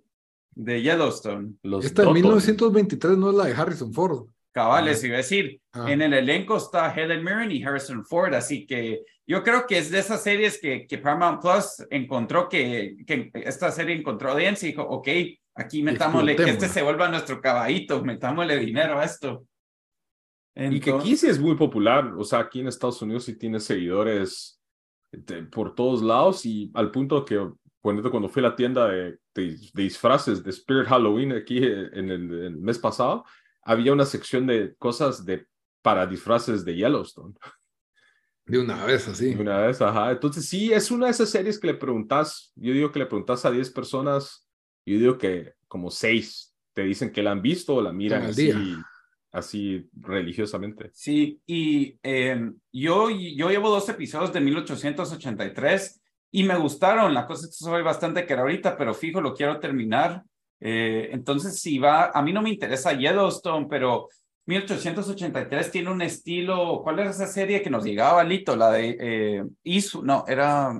de 0.56 0.82
Yellowstone. 0.82 1.54
Los 1.62 1.86
esta 1.86 2.02
de 2.02 2.14
1923 2.14 3.16
no 3.16 3.30
es 3.30 3.36
la 3.36 3.46
de 3.46 3.54
Harrison 3.54 3.94
Ford. 3.94 4.26
Cabales, 4.52 5.04
iba 5.04 5.16
a 5.16 5.18
decir, 5.18 5.62
ah. 5.74 5.90
en 5.90 6.02
el 6.02 6.14
elenco 6.14 6.58
está 6.58 6.94
Helen 6.94 7.24
Mirren 7.24 7.52
y 7.52 7.64
Harrison 7.64 8.06
Ford, 8.06 8.34
así 8.34 8.66
que 8.66 9.04
yo 9.26 9.44
creo 9.44 9.66
que 9.66 9.78
es 9.78 9.90
de 9.90 10.00
esas 10.00 10.22
series 10.22 10.60
que, 10.60 10.86
que 10.86 10.98
Paramount 10.98 11.42
Plus 11.42 11.88
encontró 11.90 12.50
que, 12.50 12.98
que 13.08 13.32
esta 13.34 13.72
serie 13.72 13.96
encontró 13.96 14.32
audiencia 14.32 14.68
y 14.68 14.72
dijo, 14.72 14.84
ok, 14.84 15.08
aquí 15.56 15.84
metámosle, 15.84 16.36
que 16.36 16.50
este 16.50 16.68
se 16.68 16.82
vuelva 16.82 17.08
nuestro 17.08 17.40
caballito, 17.40 18.04
metámosle 18.04 18.58
dinero 18.58 19.00
a 19.00 19.06
esto. 19.06 19.46
y 20.56 20.80
que 20.82 20.92
aquí 20.92 21.16
sí 21.16 21.28
es 21.28 21.40
muy 21.40 21.56
popular, 21.56 22.14
o 22.18 22.24
sea, 22.26 22.40
aquí 22.40 22.60
en 22.60 22.68
Estados 22.68 23.02
Unidos 23.02 23.24
sí 23.24 23.38
tiene 23.38 23.60
seguidores 23.60 24.60
por 25.52 25.76
todos 25.76 26.02
lados 26.02 26.46
y 26.46 26.72
al 26.74 26.92
punto 26.92 27.24
que 27.24 27.40
cuando 27.82 28.30
fui 28.30 28.44
a 28.44 28.50
la 28.50 28.56
tienda 28.56 28.88
de, 28.88 29.18
de, 29.34 29.58
disfraces 29.74 30.44
de 30.44 30.52
Spirit 30.52 30.88
Halloween 30.88 31.32
aquí 31.32 31.58
en 31.58 32.10
el 32.10 32.58
mes 32.58 32.78
pasado, 32.78 33.26
había 33.64 33.94
una 33.94 34.06
sección 34.06 34.48
de 34.48 34.76
cosas 34.78 35.26
de, 35.26 35.46
para 35.82 36.08
disfraces 36.08 36.66
de 36.66 36.76
Yellowstone. 36.76 37.36
De 38.46 38.60
una 38.60 38.86
vez, 38.86 39.08
así. 39.08 39.34
De 39.34 39.42
una 39.42 39.60
vez, 39.62 39.82
ajá. 39.82 40.12
Entonces, 40.12 40.48
sí, 40.48 40.74
es 40.74 40.92
una 40.92 41.06
de 41.06 41.12
esas 41.12 41.30
series 41.30 41.60
que 41.60 41.68
le 41.68 41.74
preguntas, 41.76 42.52
yo 42.56 42.74
digo 42.74 42.92
que 42.92 43.00
le 43.00 43.06
preguntas 43.06 43.46
a 43.46 43.52
10 43.52 43.72
personas, 43.72 44.48
yo 44.86 44.98
digo 44.98 45.18
que 45.18 45.54
como 45.68 45.92
6 45.92 46.54
te 46.74 46.84
dicen 46.84 47.12
que 47.12 47.24
la 47.24 47.32
han 47.32 47.42
visto 47.42 47.76
o 47.76 47.82
la 47.82 47.94
miran 47.94 48.24
así, 48.24 48.52
así 49.32 49.90
religiosamente. 49.94 50.90
Sí, 50.94 51.40
y 51.46 51.98
em, 52.02 52.58
yo, 52.72 53.10
yo 53.10 53.50
llevo 53.50 53.70
dos 53.70 53.88
episodios 53.90 54.34
de 54.34 54.42
1883 54.42 56.02
y 56.32 56.44
me 56.44 56.58
gustaron. 56.58 57.14
La 57.14 57.28
cosa 57.28 57.46
es 57.46 57.52
que 57.52 57.64
soy 57.64 57.84
bastante 57.84 58.26
que 58.26 58.34
era 58.34 58.42
ahorita, 58.42 58.78
pero 58.78 58.94
fijo, 58.94 59.22
lo 59.22 59.34
quiero 59.34 59.60
terminar. 59.60 60.24
Eh, 60.62 61.10
entonces, 61.12 61.60
si 61.60 61.80
va, 61.80 62.12
a 62.14 62.22
mí 62.22 62.32
no 62.32 62.42
me 62.42 62.52
interesa 62.52 62.94
Yellowstone, 62.94 63.66
pero 63.68 64.08
1883 64.46 65.72
tiene 65.72 65.90
un 65.90 66.02
estilo, 66.04 66.82
¿cuál 66.84 67.00
era 67.00 67.10
esa 67.10 67.26
serie 67.26 67.62
que 67.64 67.70
nos 67.70 67.84
llegaba, 67.84 68.24
Lito? 68.24 68.56
La 68.56 68.72
de 68.72 68.98
eh, 69.00 69.44
Isu, 69.64 70.04
no, 70.04 70.24
era 70.28 70.80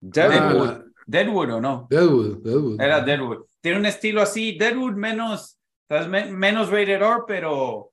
Deadwood, 0.00 0.68
ah, 0.68 0.84
Deadwood 1.06 1.54
o 1.54 1.60
no? 1.60 1.86
Deadwood, 1.90 2.38
Deadwood. 2.38 2.80
Era 2.80 3.00
Deadwood. 3.00 3.44
Tiene 3.60 3.78
un 3.78 3.86
estilo 3.86 4.22
así, 4.22 4.56
Deadwood 4.56 4.94
menos, 4.94 5.58
menos 6.30 6.70
rated 6.70 7.02
R, 7.02 7.22
pero, 7.26 7.92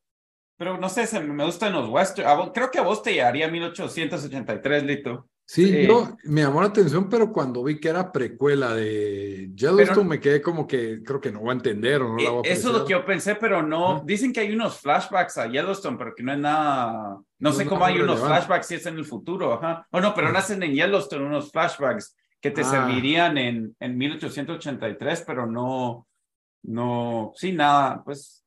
pero 0.57 0.77
no 0.77 0.87
sé, 0.87 1.19
me 1.21 1.43
gustan 1.43 1.73
los 1.73 1.89
western. 1.89 2.51
Creo 2.53 2.71
que 2.71 2.79
a 2.79 2.83
vos 2.83 3.03
te 3.03 3.13
llegaría 3.13 3.49
1883, 3.49 4.83
Lito. 4.83 5.27
Sí, 5.47 5.85
yo 5.85 6.17
me 6.23 6.41
llamó 6.41 6.59
la 6.59 6.67
atención, 6.67 7.07
pero 7.07 7.31
cuando 7.31 7.63
vi 7.63 7.79
que 7.79 7.89
era 7.89 8.11
precuela 8.11 8.73
de 8.73 9.51
Yellowstone 9.53 10.09
me 10.09 10.19
quedé 10.19 10.41
como 10.41 10.65
que 10.65 11.03
creo 11.03 11.21
que 11.21 11.31
no 11.31 11.41
voy 11.41 11.51
a 11.51 11.53
entender 11.53 12.01
o 12.01 12.09
no 12.09 12.17
la 12.17 12.29
voy 12.31 12.47
a 12.47 12.51
Eso 12.51 12.69
es 12.69 12.73
lo 12.73 12.83
que 12.83 12.93
yo 12.93 13.05
pensé, 13.05 13.35
pero 13.35 13.61
no. 13.61 14.01
Dicen 14.03 14.33
que 14.33 14.39
hay 14.39 14.51
unos 14.55 14.79
flashbacks 14.79 15.37
a 15.37 15.45
Yellowstone, 15.45 15.97
pero 15.99 16.15
que 16.15 16.23
no 16.23 16.33
es 16.33 16.39
nada. 16.39 17.21
No, 17.37 17.53
sé 17.53 17.67
cómo 17.67 17.85
hay 17.85 17.99
unos 17.99 18.21
flashbacks 18.21 18.65
si 18.65 18.75
es 18.75 18.85
en 18.87 18.97
el 18.97 19.05
futuro. 19.05 19.53
Ajá. 19.53 19.87
O 19.91 20.01
no, 20.01 20.15
pero 20.15 20.31
nacen 20.31 20.63
en 20.63 20.73
Yellowstone 20.73 21.25
unos 21.25 21.51
flashbacks 21.51 22.15
que 22.41 22.49
te 22.49 22.61
ah. 22.61 22.65
servirían 22.65 23.37
en, 23.37 23.75
en 23.79 23.97
1883, 23.97 25.23
pero 25.27 25.45
no. 25.45 26.07
No, 26.63 27.33
sí, 27.35 27.51
nada. 27.51 28.03
Pues 28.03 28.43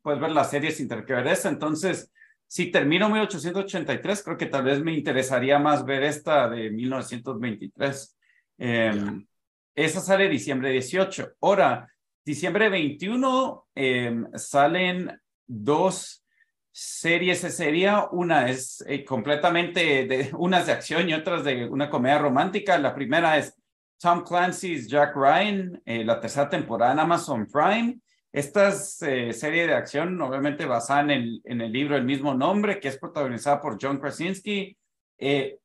puedes 0.00 0.18
ver 0.18 0.30
las 0.30 0.48
series 0.48 0.78
sin 0.78 0.88
tener 0.88 1.04
que 1.04 1.12
ver 1.12 1.26
eso. 1.26 1.50
Entonces 1.50 2.10
si 2.48 2.70
termino 2.70 3.08
1883, 3.08 4.22
creo 4.22 4.36
que 4.36 4.46
tal 4.46 4.64
vez 4.64 4.82
me 4.82 4.92
interesaría 4.92 5.58
más 5.58 5.84
ver 5.84 6.04
esta 6.04 6.48
de 6.48 6.70
1923. 6.70 8.16
Em, 8.58 9.26
esa 9.74 10.00
sale 10.00 10.28
diciembre 10.28 10.70
18. 10.70 11.32
Ahora, 11.40 11.88
diciembre 12.24 12.68
21 12.68 13.66
em, 13.74 14.26
salen 14.34 15.20
dos 15.46 16.24
series 16.70 17.42
de 17.42 17.50
serie. 17.50 17.90
Una 18.12 18.48
es 18.48 18.84
eh, 18.86 19.04
completamente 19.04 20.06
de 20.06 20.30
unas 20.38 20.66
de 20.66 20.72
acción 20.72 21.08
y 21.08 21.14
otras 21.14 21.42
de 21.42 21.66
una 21.68 21.90
comedia 21.90 22.18
romántica. 22.18 22.78
La 22.78 22.94
primera 22.94 23.38
es 23.38 23.54
Tom 23.98 24.22
Clancy's 24.22 24.86
Jack 24.86 25.16
Ryan, 25.16 25.80
eh, 25.84 26.04
la 26.04 26.20
tercera 26.20 26.48
temporada 26.48 26.92
en 26.92 27.00
Amazon 27.00 27.46
Prime. 27.46 27.98
Esta 28.36 28.68
eh, 28.68 29.32
serie 29.32 29.66
de 29.66 29.72
acción, 29.72 30.20
obviamente 30.20 30.66
basada 30.66 31.00
en 31.00 31.10
el, 31.10 31.40
en 31.44 31.62
el 31.62 31.72
libro 31.72 31.94
del 31.94 32.04
mismo 32.04 32.34
nombre, 32.34 32.78
que 32.78 32.88
es 32.88 32.98
protagonizada 32.98 33.62
por 33.62 33.78
John 33.80 33.98
Krasinski, 33.98 34.76
eh, 35.16 35.58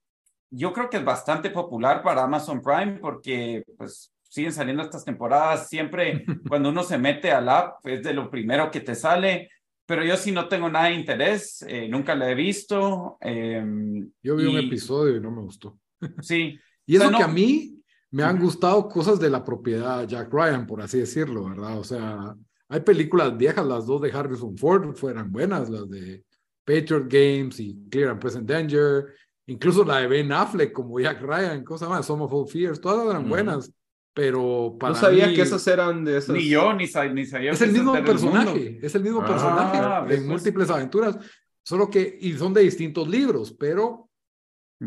yo 0.49 0.71
creo 0.71 0.89
que 0.89 0.95
es 0.95 1.03
bastante 1.03 1.49
popular 1.49 2.01
para 2.01 2.23
Amazon 2.23 2.61
Prime 2.61 2.99
porque 3.01 3.65
pues 3.77 4.13
siguen 4.21 4.53
saliendo 4.53 4.83
estas 4.83 5.03
temporadas. 5.03 5.67
Siempre 5.67 6.23
cuando 6.47 6.69
uno 6.69 6.81
se 6.83 6.97
mete 6.97 7.29
al 7.29 7.49
app 7.49 7.85
es 7.85 8.03
de 8.03 8.13
lo 8.13 8.31
primero 8.31 8.71
que 8.71 8.79
te 8.79 8.95
sale. 8.95 9.49
Pero 9.85 10.05
yo 10.05 10.15
sí 10.15 10.31
no 10.31 10.47
tengo 10.47 10.69
nada 10.69 10.85
de 10.85 10.93
interés, 10.93 11.65
eh, 11.67 11.89
nunca 11.89 12.15
la 12.15 12.31
he 12.31 12.35
visto. 12.35 13.17
Em, 13.19 14.09
yo 14.23 14.37
vi 14.37 14.45
un 14.45 14.59
episodio 14.59 15.17
y 15.17 15.19
no 15.19 15.29
me 15.29 15.41
gustó. 15.41 15.77
Sí. 16.21 16.57
y 16.85 16.95
eso 16.95 17.11
que 17.11 17.21
a 17.21 17.27
mí 17.27 17.83
me 18.11 18.23
han 18.23 18.39
gustado 18.39 18.87
cosas 18.87 19.19
de 19.19 19.29
la 19.29 19.43
propiedad 19.43 20.07
Jack 20.07 20.31
Ryan, 20.31 20.65
por 20.65 20.81
así 20.81 20.99
decirlo, 20.99 21.49
¿verdad? 21.49 21.77
O 21.77 21.83
sea, 21.83 22.33
hay 22.71 22.79
películas 22.79 23.37
viejas, 23.37 23.65
las 23.65 23.85
dos 23.85 24.01
de 24.01 24.11
Harrison 24.11 24.57
Ford 24.57 24.95
fueran 24.95 25.29
buenas, 25.29 25.69
las 25.69 25.89
de 25.89 26.23
Patriot 26.63 27.05
Games 27.09 27.59
y 27.59 27.77
Clear 27.89 28.11
and 28.11 28.21
Present 28.21 28.49
Danger, 28.49 29.13
incluso 29.47 29.83
la 29.83 29.97
de 29.97 30.07
Ben 30.07 30.31
Affleck 30.31 30.71
como 30.71 30.97
Jack 30.97 31.21
Ryan, 31.21 31.65
cosas 31.65 31.89
más, 31.89 32.05
Some 32.05 32.23
of 32.23 32.31
All 32.31 32.47
Fears, 32.47 32.79
todas 32.79 33.09
eran 33.09 33.27
buenas, 33.27 33.73
pero 34.13 34.77
para 34.79 34.93
No 34.93 34.99
sabía 34.99 35.33
que 35.33 35.41
esas 35.41 35.67
eran 35.67 36.05
de 36.05 36.17
esas. 36.17 36.33
Ni 36.33 36.47
yo, 36.47 36.73
ni, 36.73 36.87
sabía. 36.87 37.51
Es 37.51 37.61
el 37.61 37.73
mismo 37.73 37.91
personaje, 38.05 38.79
es 38.81 38.95
el 38.95 39.03
mismo 39.03 39.21
ah, 39.21 39.27
personaje 39.27 40.15
en 40.15 40.27
múltiples 40.27 40.69
aventuras, 40.69 41.17
solo 41.63 41.89
que, 41.89 42.19
y 42.21 42.31
son 42.37 42.53
de 42.53 42.61
distintos 42.61 43.05
libros, 43.05 43.51
pero 43.51 44.09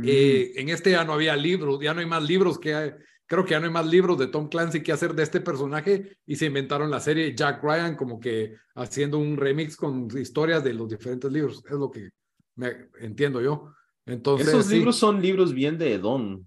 eh, 0.03 0.53
en 0.57 0.71
este 0.71 0.93
ya 0.93 1.05
no 1.05 1.12
había 1.12 1.37
libros, 1.37 1.79
ya 1.83 1.93
no 1.93 2.00
hay 2.00 2.07
más 2.07 2.23
libros 2.23 2.59
que 2.59 2.75
hay 2.75 2.93
creo 3.26 3.45
que 3.45 3.52
ya 3.52 3.61
no 3.61 3.66
hay 3.66 3.73
más 3.73 3.87
libros 3.87 4.19
de 4.19 4.26
Tom 4.26 4.49
Clancy 4.49 4.83
que 4.83 4.93
hacer 4.93 5.14
de 5.14 5.23
este 5.23 5.40
personaje 5.40 6.19
y 6.26 6.37
se 6.37 6.47
inventaron 6.47 6.90
la 6.90 7.00
serie 7.00 7.35
Jack 7.35 7.62
Ryan 7.62 7.97
como 7.97 8.21
que 8.21 8.57
haciendo 8.75 9.19
un 9.19 9.37
remix 9.37 9.76
con 9.76 10.09
historias 10.19 10.62
de 10.62 10.75
los 10.75 10.88
diferentes 10.88 11.31
libros. 11.31 11.62
Es 11.64 11.73
lo 11.73 11.90
que 11.90 12.11
me 12.57 12.88
entiendo 13.00 13.40
yo. 13.40 13.73
Entonces, 14.07 14.49
Esos 14.49 14.71
libros 14.71 14.97
son 14.97 15.23
libros 15.23 15.54
bien 15.54 15.78
de 15.78 15.99
Don. 15.99 16.47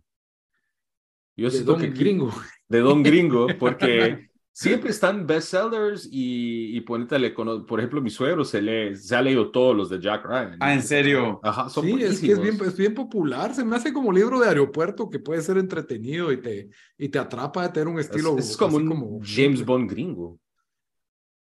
Yo 1.35 1.49
de 1.49 1.63
Don 1.63 1.79
Gringo. 1.93 2.33
De 2.67 2.79
Don 2.79 3.03
Gringo, 3.03 3.47
porque 3.59 4.26
siempre 4.57 4.89
están 4.89 5.27
bestsellers 5.27 6.09
y, 6.11 6.75
y 6.75 6.81
por 6.81 6.99
ejemplo, 6.99 8.01
mi 8.01 8.09
suegro 8.09 8.43
se, 8.43 8.59
lee, 8.59 8.95
se 8.95 9.15
ha 9.15 9.21
leído 9.21 9.51
todos 9.51 9.75
los 9.75 9.87
de 9.87 10.01
Jack 10.01 10.25
Ryan. 10.25 10.57
Ah, 10.59 10.73
¿en 10.73 10.81
serio? 10.81 11.39
Ajá, 11.43 11.69
son 11.69 11.85
sí, 11.85 12.01
es 12.01 12.19
que 12.19 12.31
es 12.31 12.41
bien, 12.41 12.57
es 12.65 12.75
bien 12.75 12.95
popular, 12.95 13.53
se 13.53 13.63
me 13.63 13.75
hace 13.75 13.93
como 13.93 14.11
libro 14.11 14.39
de 14.39 14.47
aeropuerto 14.47 15.11
que 15.11 15.19
puede 15.19 15.41
ser 15.43 15.59
entretenido 15.59 16.31
y 16.31 16.41
te, 16.41 16.69
y 16.97 17.09
te 17.09 17.19
atrapa 17.19 17.67
de 17.67 17.69
tener 17.69 17.87
un 17.87 17.99
estilo. 17.99 18.35
Es, 18.37 18.57
como 18.57 18.77
un 18.77 19.21
James 19.23 19.63
Bond 19.63 19.91
gringo. 19.91 20.39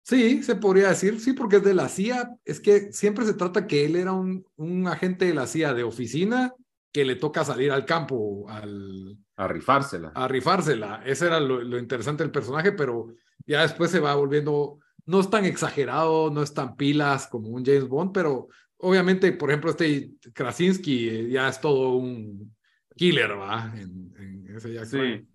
Sí, 0.03 0.43
se 0.43 0.55
podría 0.55 0.89
decir, 0.89 1.21
sí, 1.21 1.31
porque 1.31 1.57
es 1.57 1.63
de 1.63 1.73
la 1.73 1.87
CIA, 1.87 2.35
es 2.43 2.59
que 2.59 2.91
siempre 2.91 3.25
se 3.25 3.33
trata 3.33 3.65
que 3.65 3.85
él 3.85 3.95
era 3.95 4.11
un, 4.11 4.45
un 4.57 4.87
agente 4.87 5.25
de 5.25 5.33
la 5.33 5.47
CIA 5.47 5.73
de 5.73 5.83
oficina 5.83 6.53
que 6.91 7.05
le 7.05 7.15
toca 7.15 7.45
salir 7.45 7.71
al 7.71 7.85
campo, 7.85 8.49
al, 8.49 9.17
a 9.35 9.47
rifársela. 9.47 10.11
A 10.15 10.27
rifársela. 10.27 11.01
Ese 11.05 11.27
era 11.27 11.39
lo, 11.39 11.77
interesante 11.77 12.23
del 12.23 12.31
personaje, 12.31 12.71
pero 12.71 13.13
ya 13.45 13.61
después 13.61 13.91
se 13.91 13.99
va 13.99 14.15
volviendo, 14.15 14.79
no 15.05 15.19
es 15.19 15.29
tan 15.29 15.45
exagerado, 15.45 16.31
no 16.31 16.41
es 16.41 16.53
tan 16.53 16.75
pilas 16.75 17.27
como 17.27 17.49
un 17.49 17.63
James 17.63 17.87
Bond, 17.87 18.11
pero 18.13 18.47
obviamente, 18.77 19.31
por 19.33 19.49
ejemplo, 19.49 19.71
este 19.71 20.11
Krasinski 20.33 21.09
eh, 21.09 21.29
ya 21.29 21.49
es 21.49 21.61
todo 21.61 21.95
un 21.95 22.55
killer, 22.95 23.37
¿va? 23.37 23.71
En, 23.75 24.09
ese 24.55 24.85
sí. 24.85 25.27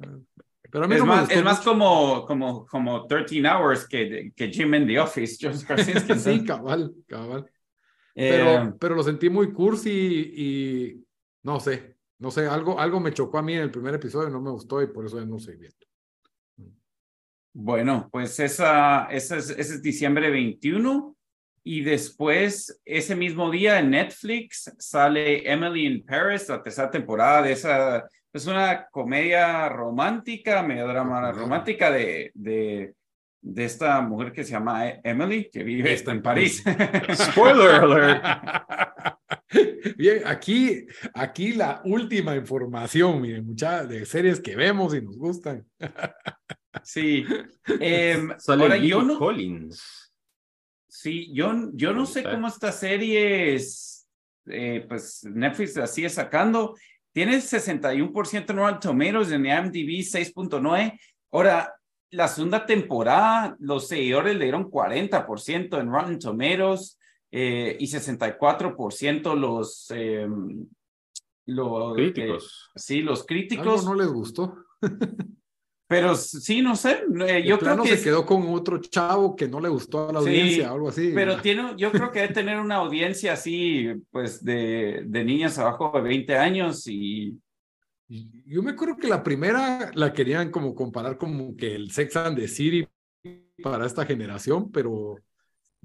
Pero 0.70 0.86
a 0.86 0.88
mí 0.88 0.96
es, 0.96 1.04
más, 1.04 1.30
es 1.30 1.44
más 1.44 1.60
como, 1.60 2.26
como, 2.26 2.66
como 2.66 3.06
13 3.06 3.46
Hours 3.46 3.86
que, 3.86 4.32
que 4.34 4.48
Jim 4.48 4.74
in 4.74 4.88
the 4.88 4.98
Office, 4.98 5.38
Krasinski. 5.66 6.18
sí, 6.18 6.44
cabal, 6.44 6.92
cabal. 7.06 7.48
Pero, 8.12 8.50
eh, 8.50 8.72
pero 8.78 8.94
lo 8.96 9.02
sentí 9.02 9.30
muy 9.30 9.52
cursi 9.52 9.90
y 10.34 11.03
no 11.44 11.60
sé, 11.60 11.96
no 12.18 12.30
sé, 12.30 12.46
algo, 12.46 12.80
algo 12.80 13.00
me 13.00 13.12
chocó 13.12 13.38
a 13.38 13.42
mí 13.42 13.54
en 13.54 13.60
el 13.60 13.70
primer 13.70 13.94
episodio, 13.94 14.30
no 14.30 14.40
me 14.40 14.50
gustó 14.50 14.82
y 14.82 14.86
por 14.88 15.06
eso 15.06 15.18
ya 15.18 15.26
no 15.26 15.38
sé 15.38 15.56
bien. 15.56 15.72
Bueno, 17.52 18.08
pues 18.10 18.40
esa, 18.40 19.06
esa, 19.10 19.36
es, 19.36 19.50
ese 19.50 19.74
es 19.74 19.82
diciembre 19.82 20.30
21. 20.30 21.14
y 21.62 21.82
después, 21.82 22.80
ese 22.84 23.14
mismo 23.14 23.50
día 23.50 23.78
en 23.78 23.90
Netflix 23.90 24.74
sale 24.78 25.50
Emily 25.50 25.86
in 25.86 26.04
Paris, 26.04 26.48
la 26.48 26.62
tercera 26.62 26.90
temporada 26.90 27.42
de 27.42 27.52
esa. 27.52 28.08
Es 28.32 28.46
una 28.46 28.88
comedia 28.90 29.68
romántica, 29.68 30.62
medio 30.62 30.88
drama 30.88 31.30
romántica 31.30 31.90
de, 31.90 32.32
de, 32.34 32.94
de 33.40 33.64
esta 33.64 34.00
mujer 34.00 34.32
que 34.32 34.42
se 34.44 34.50
llama 34.50 34.88
Emily, 35.04 35.48
que 35.50 35.62
vive 35.62 35.92
Está 35.92 36.10
en 36.10 36.22
París. 36.22 36.64
Spoiler 37.14 37.70
alert. 37.76 38.24
Bien, 39.96 40.22
aquí, 40.26 40.86
aquí 41.14 41.52
la 41.52 41.82
última 41.84 42.34
información, 42.36 43.20
miren, 43.20 43.46
muchas 43.46 43.88
de 43.88 44.04
series 44.04 44.40
que 44.40 44.56
vemos 44.56 44.94
y 44.94 45.02
nos 45.02 45.16
gustan. 45.16 45.66
sí. 46.82 47.24
Sale 48.38 48.62
ahora, 48.62 48.76
yo 48.76 49.02
no, 49.02 49.18
Collins. 49.18 50.12
Sí, 50.88 51.32
yo, 51.34 51.70
yo 51.72 51.92
no 51.92 52.06
sé 52.06 52.22
cómo 52.22 52.48
esta 52.48 52.72
serie 52.72 53.54
es, 53.54 54.06
eh, 54.46 54.84
pues 54.88 55.24
Netflix 55.24 55.76
la 55.76 55.86
sigue 55.86 56.08
sacando. 56.08 56.76
Tiene 57.12 57.36
61% 57.36 58.50
en 58.50 58.56
Rotten 58.56 58.80
Tomatoes, 58.80 59.30
en 59.30 59.46
IMDb 59.46 60.02
6.9. 60.02 60.98
Ahora, 61.32 61.74
la 62.10 62.28
segunda 62.28 62.64
temporada, 62.64 63.56
los 63.58 63.88
seguidores 63.88 64.36
le 64.36 64.44
dieron 64.44 64.70
40% 64.70 65.80
en 65.80 65.92
Rotten 65.92 66.18
Tomatoes 66.18 66.98
eh, 67.36 67.76
y 67.80 67.86
64% 67.88 69.34
los, 69.34 69.90
eh, 69.92 70.28
los 71.46 71.94
Críticos. 71.94 72.70
eh, 72.76 72.78
sí, 72.78 73.00
los 73.02 73.18
Algo 73.20 73.26
críticos. 73.26 73.84
no 73.84 73.94
les 73.94 74.06
gustó. 74.08 74.56
Pero 75.86 76.14
sí, 76.14 76.62
no 76.62 76.76
sé. 76.76 77.02
eh, 77.26 77.44
yo 77.46 77.58
creo 77.58 77.82
que 77.82 77.88
se 77.88 77.94
es- 77.94 78.02
quedó 78.04 78.24
con 78.24 78.42
otro 78.54 78.78
chavo 78.78 79.36
que 79.36 79.46
no 79.48 79.60
le 79.60 79.68
gustó 79.68 80.08
a 80.08 80.12
la 80.12 80.20
Sí, 80.20 80.28
audiencia, 80.28 80.70
algo 80.70 80.88
así. 80.88 81.10
Pero 81.14 81.40
tiene, 81.42 81.74
yo 81.76 81.92
creo 81.92 82.10
que 82.10 82.20
debe 82.20 82.32
tener 82.34 82.58
una 82.58 82.76
audiencia 82.76 83.34
así, 83.34 83.88
pues, 84.10 84.42
de, 84.42 85.02
de 85.06 85.24
niñas 85.24 85.58
abajo 85.58 85.92
de 85.94 86.00
20 86.02 86.36
años 86.36 86.86
y 86.86 87.38
Y 88.08 88.42
Yo 88.46 88.62
me 88.62 88.70
acuerdo 88.72 88.96
que 88.96 89.08
la 89.08 89.22
primera 89.22 89.90
la 89.94 90.12
querían 90.12 90.50
como 90.50 90.74
comparar 90.74 91.18
como 91.18 91.56
que 91.56 91.74
el 91.74 91.90
Sex 91.90 92.16
and 92.16 92.36
the 92.38 92.48
City 92.48 92.86
para 93.62 93.86
esta 93.86 94.04
generación, 94.06 94.70
pero 94.70 95.16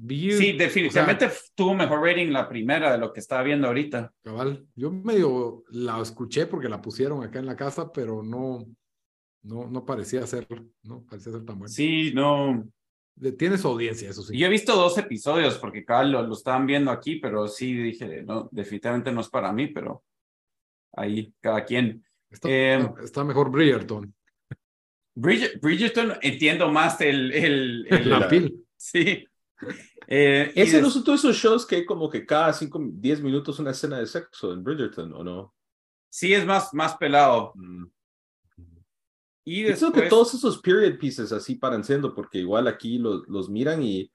sí, 0.08 0.54
definitivamente 0.54 1.30
tuvo 1.56 1.74
mejor 1.76 2.02
rating 2.02 2.28
la 2.32 2.48
primera 2.48 2.92
de 2.92 2.98
lo 2.98 3.12
que 3.12 3.20
estaba 3.20 3.44
viendo 3.44 3.68
ahorita. 3.68 4.14
cabal, 4.24 4.66
yo 4.76 4.92
medio 4.92 5.64
la 5.70 6.02
escuché 6.02 6.46
porque 6.46 6.70
la 6.70 6.82
pusieron 6.82 7.24
acá 7.24 7.40
en 7.40 7.46
la 7.46 7.56
casa, 7.56 7.92
pero 7.92 8.24
no, 8.24 8.66
no, 9.44 9.68
no 9.68 9.86
parecía 9.86 10.26
ser, 10.26 10.48
no 10.84 11.04
parecía 11.04 11.34
ser 11.34 11.46
tan 11.46 11.60
buena. 11.60 11.74
Sí, 11.74 12.12
no. 12.14 12.68
Tiene 13.38 13.58
su 13.58 13.68
audiencia, 13.68 14.10
eso 14.10 14.22
sí. 14.22 14.38
Yo 14.38 14.48
he 14.48 14.50
visto 14.50 14.74
dos 14.76 14.98
episodios 14.98 15.58
porque 15.58 15.84
cada 15.84 16.04
lo, 16.06 16.22
lo 16.26 16.34
estaban 16.34 16.66
viendo 16.66 16.90
aquí, 16.90 17.18
pero 17.18 17.50
sí 17.50 17.74
dije, 17.74 18.24
no, 18.24 18.48
definitivamente 18.52 19.12
no 19.12 19.20
es 19.20 19.28
para 19.28 19.52
mí, 19.52 19.68
pero 19.68 20.06
ahí 20.94 21.34
cada 21.42 21.66
quien. 21.66 22.02
Está, 22.30 22.48
eh, 22.50 22.90
está 23.04 23.26
mejor 23.26 23.52
Bridgerton. 23.52 24.14
Bridgerton 25.16 26.14
entiendo 26.22 26.72
más 26.72 27.02
el, 27.02 27.34
el, 27.34 27.88
el- 27.90 28.10
La 28.10 28.20
la- 28.20 28.28
pil. 28.30 28.66
sí. 28.78 29.26
Eh, 30.12 30.52
Ese 30.56 30.78
des- 30.78 30.82
no 30.82 30.90
son 30.90 31.04
todos 31.04 31.20
esos 31.20 31.36
shows 31.36 31.66
que 31.68 31.76
hay 31.78 31.86
como 31.86 32.10
que 32.10 32.26
cada 32.26 32.52
5, 32.52 32.80
10 32.94 33.22
minutos 33.22 33.60
una 33.60 33.72
escena 33.72 34.00
de 34.00 34.08
sexo 34.08 34.52
en 34.52 34.64
Bridgerton, 34.64 35.14
¿o 35.14 35.24
no? 35.24 35.54
sí 36.12 36.34
es 36.34 36.44
más, 36.44 36.74
más 36.74 36.96
pelado. 36.98 37.52
Mm. 37.56 37.86
Y 39.46 39.62
Yo 39.62 39.66
creo 39.68 39.74
después, 39.76 40.04
que 40.04 40.10
todos 40.10 40.34
esos 40.34 40.60
period 40.62 40.98
pieces 40.98 41.32
así 41.32 41.56
paran 41.56 41.84
siendo, 41.84 42.14
porque 42.16 42.40
igual 42.40 42.68
aquí 42.68 42.98
los, 42.98 43.28
los 43.28 43.50
miran 43.50 43.84
y 43.84 44.12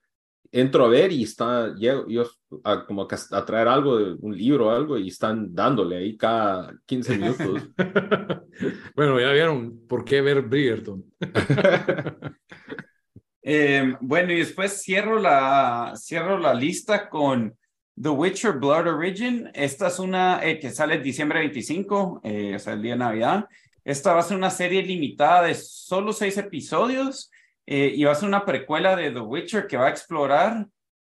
entro 0.51 0.85
a 0.85 0.89
ver 0.89 1.11
y 1.11 1.23
está, 1.23 1.73
llego, 1.75 2.07
yo 2.07 2.29
a, 2.63 2.85
como 2.85 3.07
que 3.07 3.15
a 3.31 3.45
traer 3.45 3.67
algo 3.67 3.97
de 3.97 4.13
un 4.19 4.37
libro 4.37 4.67
o 4.67 4.69
algo 4.69 4.97
y 4.97 5.07
están 5.09 5.53
dándole 5.55 5.97
ahí 5.97 6.15
cada 6.17 6.77
15 6.85 7.17
minutos. 7.17 7.63
bueno, 8.95 9.19
ya 9.19 9.31
vieron 9.31 9.85
por 9.87 10.05
qué 10.05 10.21
ver 10.21 10.41
Bridgerton. 10.41 11.03
Eh, 13.47 13.93
bueno, 14.01 14.33
y 14.33 14.39
después 14.39 14.81
cierro 14.81 15.19
la, 15.19 15.93
cierro 15.95 16.39
la 16.39 16.55
lista 16.55 17.07
con 17.07 17.55
The 18.01 18.09
Witcher 18.09 18.53
Blood 18.53 18.87
Origin. 18.87 19.51
Esta 19.53 19.87
es 19.87 19.99
una 19.99 20.43
eh, 20.43 20.57
que 20.59 20.71
sale 20.71 20.95
el 20.95 21.03
diciembre 21.03 21.39
25, 21.39 22.21
eh, 22.23 22.55
o 22.55 22.59
sea, 22.59 22.73
el 22.73 22.81
día 22.81 22.93
de 22.93 22.99
Navidad. 22.99 23.45
Esta 23.83 24.13
va 24.13 24.21
a 24.21 24.23
ser 24.23 24.35
una 24.35 24.49
serie 24.49 24.81
limitada 24.81 25.43
de 25.43 25.53
solo 25.53 26.11
seis 26.11 26.39
episodios 26.39 27.29
eh, 27.67 27.93
y 27.95 28.03
va 28.03 28.13
a 28.13 28.15
ser 28.15 28.27
una 28.27 28.43
precuela 28.43 28.95
de 28.95 29.11
The 29.11 29.19
Witcher 29.19 29.67
que 29.67 29.77
va 29.77 29.87
a 29.87 29.91
explorar 29.91 30.65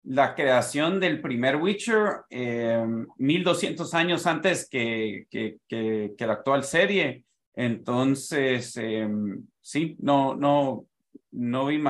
la 0.05 0.37
creación 0.37 1.01
del 1.01 1.21
primer 1.21 1.57
Witcher 1.57 2.23
eh, 2.31 2.87
1200 3.19 3.93
años 3.95 4.25
antes 4.29 4.69
que, 4.69 5.27
que, 5.29 5.59
que, 5.67 6.13
que 6.17 6.27
la 6.27 6.35
actual 6.35 6.63
serie. 6.63 7.25
Entonces, 7.55 8.77
eh, 8.77 9.09
sí, 9.61 9.97
no, 9.99 10.37
no, 10.37 10.87
no 11.33 11.67
vi 11.67 11.81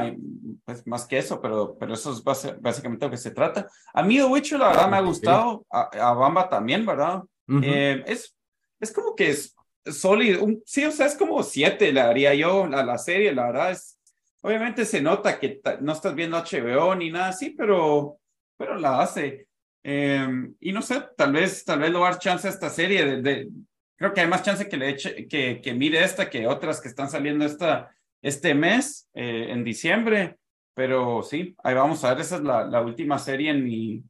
pues, 0.65 0.87
más 0.87 1.07
que 1.07 1.19
eso, 1.19 1.41
pero, 1.41 1.77
pero 1.79 1.95
eso 1.95 2.13
es 2.13 2.23
base- 2.23 2.57
básicamente 2.61 3.07
lo 3.07 3.11
que 3.11 3.17
se 3.17 3.31
trata. 3.31 3.67
A 3.95 4.03
mí 4.03 4.17
The 4.17 4.25
Witcher, 4.25 4.59
la 4.59 4.69
verdad, 4.69 4.89
me 4.91 4.97
ha 4.97 5.01
gustado. 5.01 5.65
A, 5.71 5.89
a 6.11 6.13
Bamba 6.15 6.49
también, 6.49 6.85
¿verdad? 6.85 7.23
Ujú. 7.49 7.61
Eh, 7.63 8.03
es, 8.07 8.35
es 8.81 8.93
como 8.93 9.15
que 9.15 9.31
es 9.31 9.55
sólido. 9.87 10.45
un- 10.45 10.63
sí, 10.67 10.85
o 10.85 10.91
sea, 10.93 11.07
es 11.07 11.17
como 11.17 11.43
siete, 11.43 11.93
le 11.93 12.01
haría 12.01 12.35
yo 12.35 12.65
a 12.65 12.85
la 12.85 12.99
serie, 12.99 13.33
la 13.35 13.47
verdad. 13.47 13.71
Es, 13.73 13.99
obviamente 14.43 14.85
se 14.85 15.01
nota 15.01 15.39
que 15.39 15.61
no 15.81 15.93
estás 15.93 16.15
viendo 16.15 16.37
HBO 16.37 16.95
ni 16.95 17.11
nada 17.11 17.29
así, 17.29 17.51
pero, 17.51 18.19
pero 18.57 18.77
la 18.77 19.01
hace. 19.01 19.47
Eh, 19.83 20.29
y 20.61 20.73
no 20.73 20.83
sé, 20.83 21.03
tal 21.17 21.33
vez, 21.33 21.65
tal 21.65 21.79
vez 21.81 21.95
a 21.95 21.99
dar 21.99 22.19
chance 22.19 22.47
a 22.47 22.51
esta 22.51 22.69
serie. 22.69 23.05
De, 23.07 23.23
de- 23.23 23.49
creo 23.97 24.13
que 24.15 24.21
hay 24.21 24.29
más 24.29 24.43
chance 24.43 24.69
que 24.69 24.77
le 24.77 24.91
eche, 24.91 25.27
que, 25.29 25.61
que 25.63 25.75
mire 25.75 26.03
esta 26.05 26.29
que 26.31 26.47
otras 26.47 26.81
que 26.81 26.89
están 26.89 27.11
saliendo 27.11 27.45
esta, 27.45 27.91
este 28.23 28.55
mes, 28.55 29.09
eh, 29.15 29.47
en 29.51 29.65
diciembre. 29.65 30.37
Pero 30.75 31.23
sí, 31.23 31.55
ahí 31.63 31.75
vamos 31.75 32.03
a 32.05 32.11
ver. 32.15 32.21
Esa 32.23 32.37
es 32.37 32.43
la, 32.43 32.65
la 32.67 32.81
última 32.81 33.19
serie 33.19 33.51
en 33.51 33.65
mi, 33.65 34.03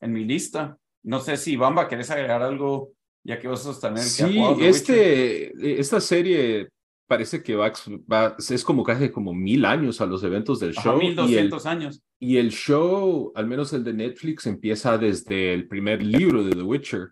en 0.00 0.12
mi 0.12 0.24
lista. 0.24 0.78
No 1.02 1.20
sé 1.20 1.36
si 1.36 1.56
Bamba, 1.56 1.88
¿querés 1.88 2.10
agregar 2.10 2.42
algo? 2.42 2.92
Ya 3.24 3.38
que 3.40 3.48
vos 3.48 3.62
sos 3.62 3.80
también 3.80 4.04
que 4.04 4.10
Sí, 4.10 4.38
Witcher. 4.38 4.68
este, 4.68 5.80
esta 5.80 6.00
serie 6.00 6.68
parece 7.08 7.42
que 7.42 7.54
va, 7.56 7.72
va- 8.10 8.36
es 8.38 8.64
como 8.64 8.82
casi 8.84 9.10
como 9.10 9.34
mil 9.34 9.64
años 9.64 10.00
a 10.00 10.06
los 10.06 10.22
eventos 10.24 10.60
del 10.60 10.70
Ajá, 10.76 10.82
show. 10.90 11.00
y 11.02 11.06
el, 11.06 11.16
1200 11.16 11.66
años. 11.66 12.02
Y 12.20 12.36
el 12.38 12.50
show, 12.50 13.32
al 13.34 13.46
menos 13.46 13.72
el 13.72 13.84
de 13.84 13.92
Netflix, 13.92 14.46
empieza 14.46 14.96
desde 14.96 15.54
el 15.54 15.68
primer 15.68 16.02
libro 16.02 16.42
de 16.44 16.52
The 16.52 16.62
Witcher, 16.62 17.08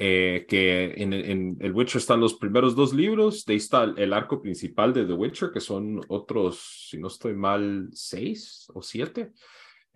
eh, 0.00 0.46
que 0.48 0.94
en, 0.96 1.12
en 1.12 1.56
el 1.58 1.72
Witcher 1.72 1.98
están 1.98 2.20
los 2.20 2.34
primeros 2.34 2.76
dos 2.76 2.94
libros, 2.94 3.44
de 3.44 3.54
ahí 3.54 3.56
está 3.56 3.82
el, 3.82 3.98
el 3.98 4.12
arco 4.12 4.40
principal 4.40 4.92
de 4.94 5.04
The 5.04 5.12
Witcher, 5.12 5.50
que 5.50 5.60
son 5.60 6.00
otros, 6.06 6.86
si 6.88 6.98
no 6.98 7.08
estoy 7.08 7.34
mal, 7.34 7.88
seis 7.92 8.70
o 8.72 8.80
siete. 8.80 9.32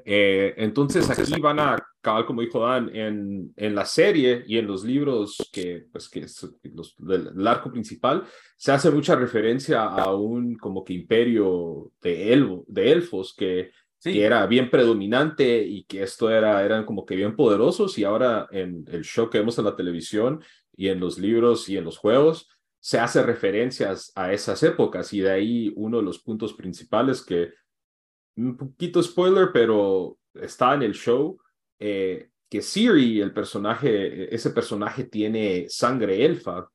Eh, 0.04 0.54
entonces 0.56 1.08
aquí 1.08 1.40
van 1.40 1.60
a 1.60 1.76
acabar, 2.00 2.26
como 2.26 2.40
dijo 2.40 2.66
Dan, 2.66 2.90
en, 2.92 3.52
en 3.54 3.74
la 3.76 3.84
serie 3.84 4.42
y 4.44 4.58
en 4.58 4.66
los 4.66 4.82
libros 4.82 5.48
que, 5.52 5.86
pues, 5.92 6.08
que 6.08 6.20
es 6.20 6.48
los, 6.74 6.96
del, 6.98 7.32
del 7.36 7.46
arco 7.46 7.70
principal, 7.70 8.24
se 8.56 8.72
hace 8.72 8.90
mucha 8.90 9.14
referencia 9.14 9.84
a 9.84 10.12
un 10.16 10.56
como 10.56 10.82
que 10.82 10.94
imperio 10.94 11.92
de, 12.00 12.32
elfo, 12.32 12.64
de 12.66 12.90
elfos 12.90 13.34
que 13.36 13.70
Sí, 14.02 14.20
era 14.20 14.44
bien 14.46 14.68
predominante 14.68 15.62
y 15.62 15.84
que 15.84 16.02
esto 16.02 16.28
era, 16.28 16.64
eran 16.64 16.84
como 16.84 17.06
que 17.06 17.14
bien 17.14 17.36
poderosos 17.36 17.96
y 17.98 18.02
ahora 18.02 18.48
en 18.50 18.84
el 18.88 19.04
show 19.04 19.30
que 19.30 19.38
vemos 19.38 19.56
en 19.60 19.64
la 19.64 19.76
televisión 19.76 20.42
y 20.76 20.88
en 20.88 20.98
los 20.98 21.20
libros 21.20 21.68
y 21.68 21.76
en 21.76 21.84
los 21.84 21.98
juegos 21.98 22.48
se 22.80 22.98
hace 22.98 23.22
referencias 23.22 24.10
a 24.16 24.32
esas 24.32 24.60
épocas 24.64 25.12
y 25.12 25.20
de 25.20 25.30
ahí 25.30 25.72
uno 25.76 25.98
de 25.98 26.02
los 26.02 26.18
puntos 26.18 26.52
principales 26.52 27.22
que 27.24 27.52
un 28.34 28.56
poquito 28.56 29.00
spoiler 29.00 29.50
pero 29.52 30.18
está 30.34 30.74
en 30.74 30.82
el 30.82 30.94
show 30.94 31.38
eh, 31.78 32.28
que 32.50 32.60
Siri 32.60 33.20
el 33.20 33.32
personaje 33.32 34.34
ese 34.34 34.50
personaje 34.50 35.04
tiene 35.04 35.66
sangre 35.68 36.24
elfa 36.24 36.68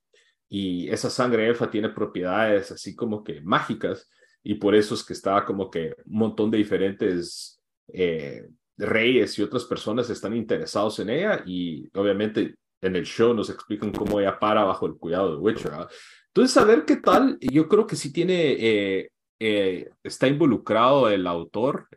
y 0.48 0.88
esa 0.88 1.10
sangre 1.10 1.46
elfa 1.46 1.70
tiene 1.70 1.90
propiedades 1.90 2.72
así 2.72 2.96
como 2.96 3.22
que 3.22 3.42
mágicas 3.42 4.10
y 4.44 4.56
por 4.56 4.76
eso 4.76 4.96
es 4.96 5.04
que 5.04 5.14
está 5.14 5.44
como 5.46 5.70
que 5.70 5.96
un 6.06 6.18
montón 6.20 6.52
de 6.52 6.58
diferentes 6.58 7.62
eh, 7.94 8.48
reyes 8.78 9.38
y 9.38 9.44
otras 9.44 9.66
personas 9.66 10.10
están 10.10 10.36
interesados 10.36 11.00
en 11.00 11.10
ella 11.10 11.44
y 11.46 11.90
obviamente 11.98 12.56
en 12.82 12.96
el 12.96 13.06
show 13.06 13.34
nos 13.34 13.50
explican 13.50 13.92
cómo 13.92 14.20
ella 14.20 14.40
para 14.40 14.64
bajo 14.64 14.86
el 14.86 14.96
cuidado 14.96 15.32
de 15.32 15.38
Witcher. 15.38 15.72
¿verdad? 15.72 15.90
Entonces, 16.28 16.58
a 16.58 16.66
ver 16.66 16.86
qué 16.86 16.98
tal, 16.98 17.38
yo 17.42 17.68
creo 17.68 17.88
que 17.88 17.96
sí 17.96 18.14
tiene, 18.14 18.52
eh, 18.60 19.10
eh, 19.40 19.90
está 20.04 20.28
involucrado 20.28 21.10
el 21.10 21.26
autor, 21.26 21.88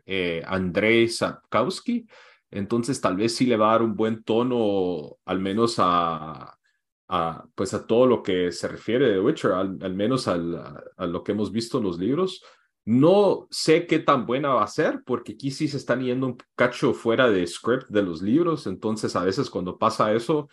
Andrei 0.45 1.07
Sapkowski, 1.07 2.07
entonces 2.49 2.99
tal 2.99 3.15
vez 3.15 3.35
sí 3.35 3.45
le 3.45 3.57
va 3.57 3.69
a 3.69 3.71
dar 3.73 3.83
un 3.83 3.95
buen 3.95 4.23
tono, 4.23 5.17
al 5.25 5.39
menos 5.39 5.75
a, 5.77 6.57
pues 7.55 7.73
a 7.73 7.85
todo 7.85 8.05
lo 8.05 8.23
que 8.23 8.51
se 8.51 8.67
refiere 8.67 9.09
de 9.09 9.19
Witcher, 9.19 9.51
al, 9.51 9.95
menos 9.95 10.27
al, 10.27 10.55
a, 10.55 10.83
a, 10.95 11.05
lo 11.05 11.23
que 11.23 11.33
hemos 11.33 11.51
visto 11.51 11.77
en 11.79 11.83
los 11.83 11.99
libros. 11.99 12.41
No 12.85 13.47
sé 13.51 13.85
qué 13.85 13.99
tan 13.99 14.25
buena 14.25 14.49
va 14.49 14.63
a 14.63 14.67
ser, 14.67 15.01
porque 15.05 15.33
aquí 15.33 15.51
sí 15.51 15.67
se 15.67 15.77
están 15.77 16.01
yendo 16.01 16.27
un 16.27 16.37
cacho 16.55 16.93
fuera 16.93 17.29
de 17.29 17.45
script 17.45 17.89
de 17.89 18.01
los 18.01 18.21
libros, 18.21 18.65
entonces 18.65 19.15
a 19.15 19.23
veces 19.23 19.49
cuando 19.49 19.77
pasa 19.77 20.13
eso, 20.13 20.47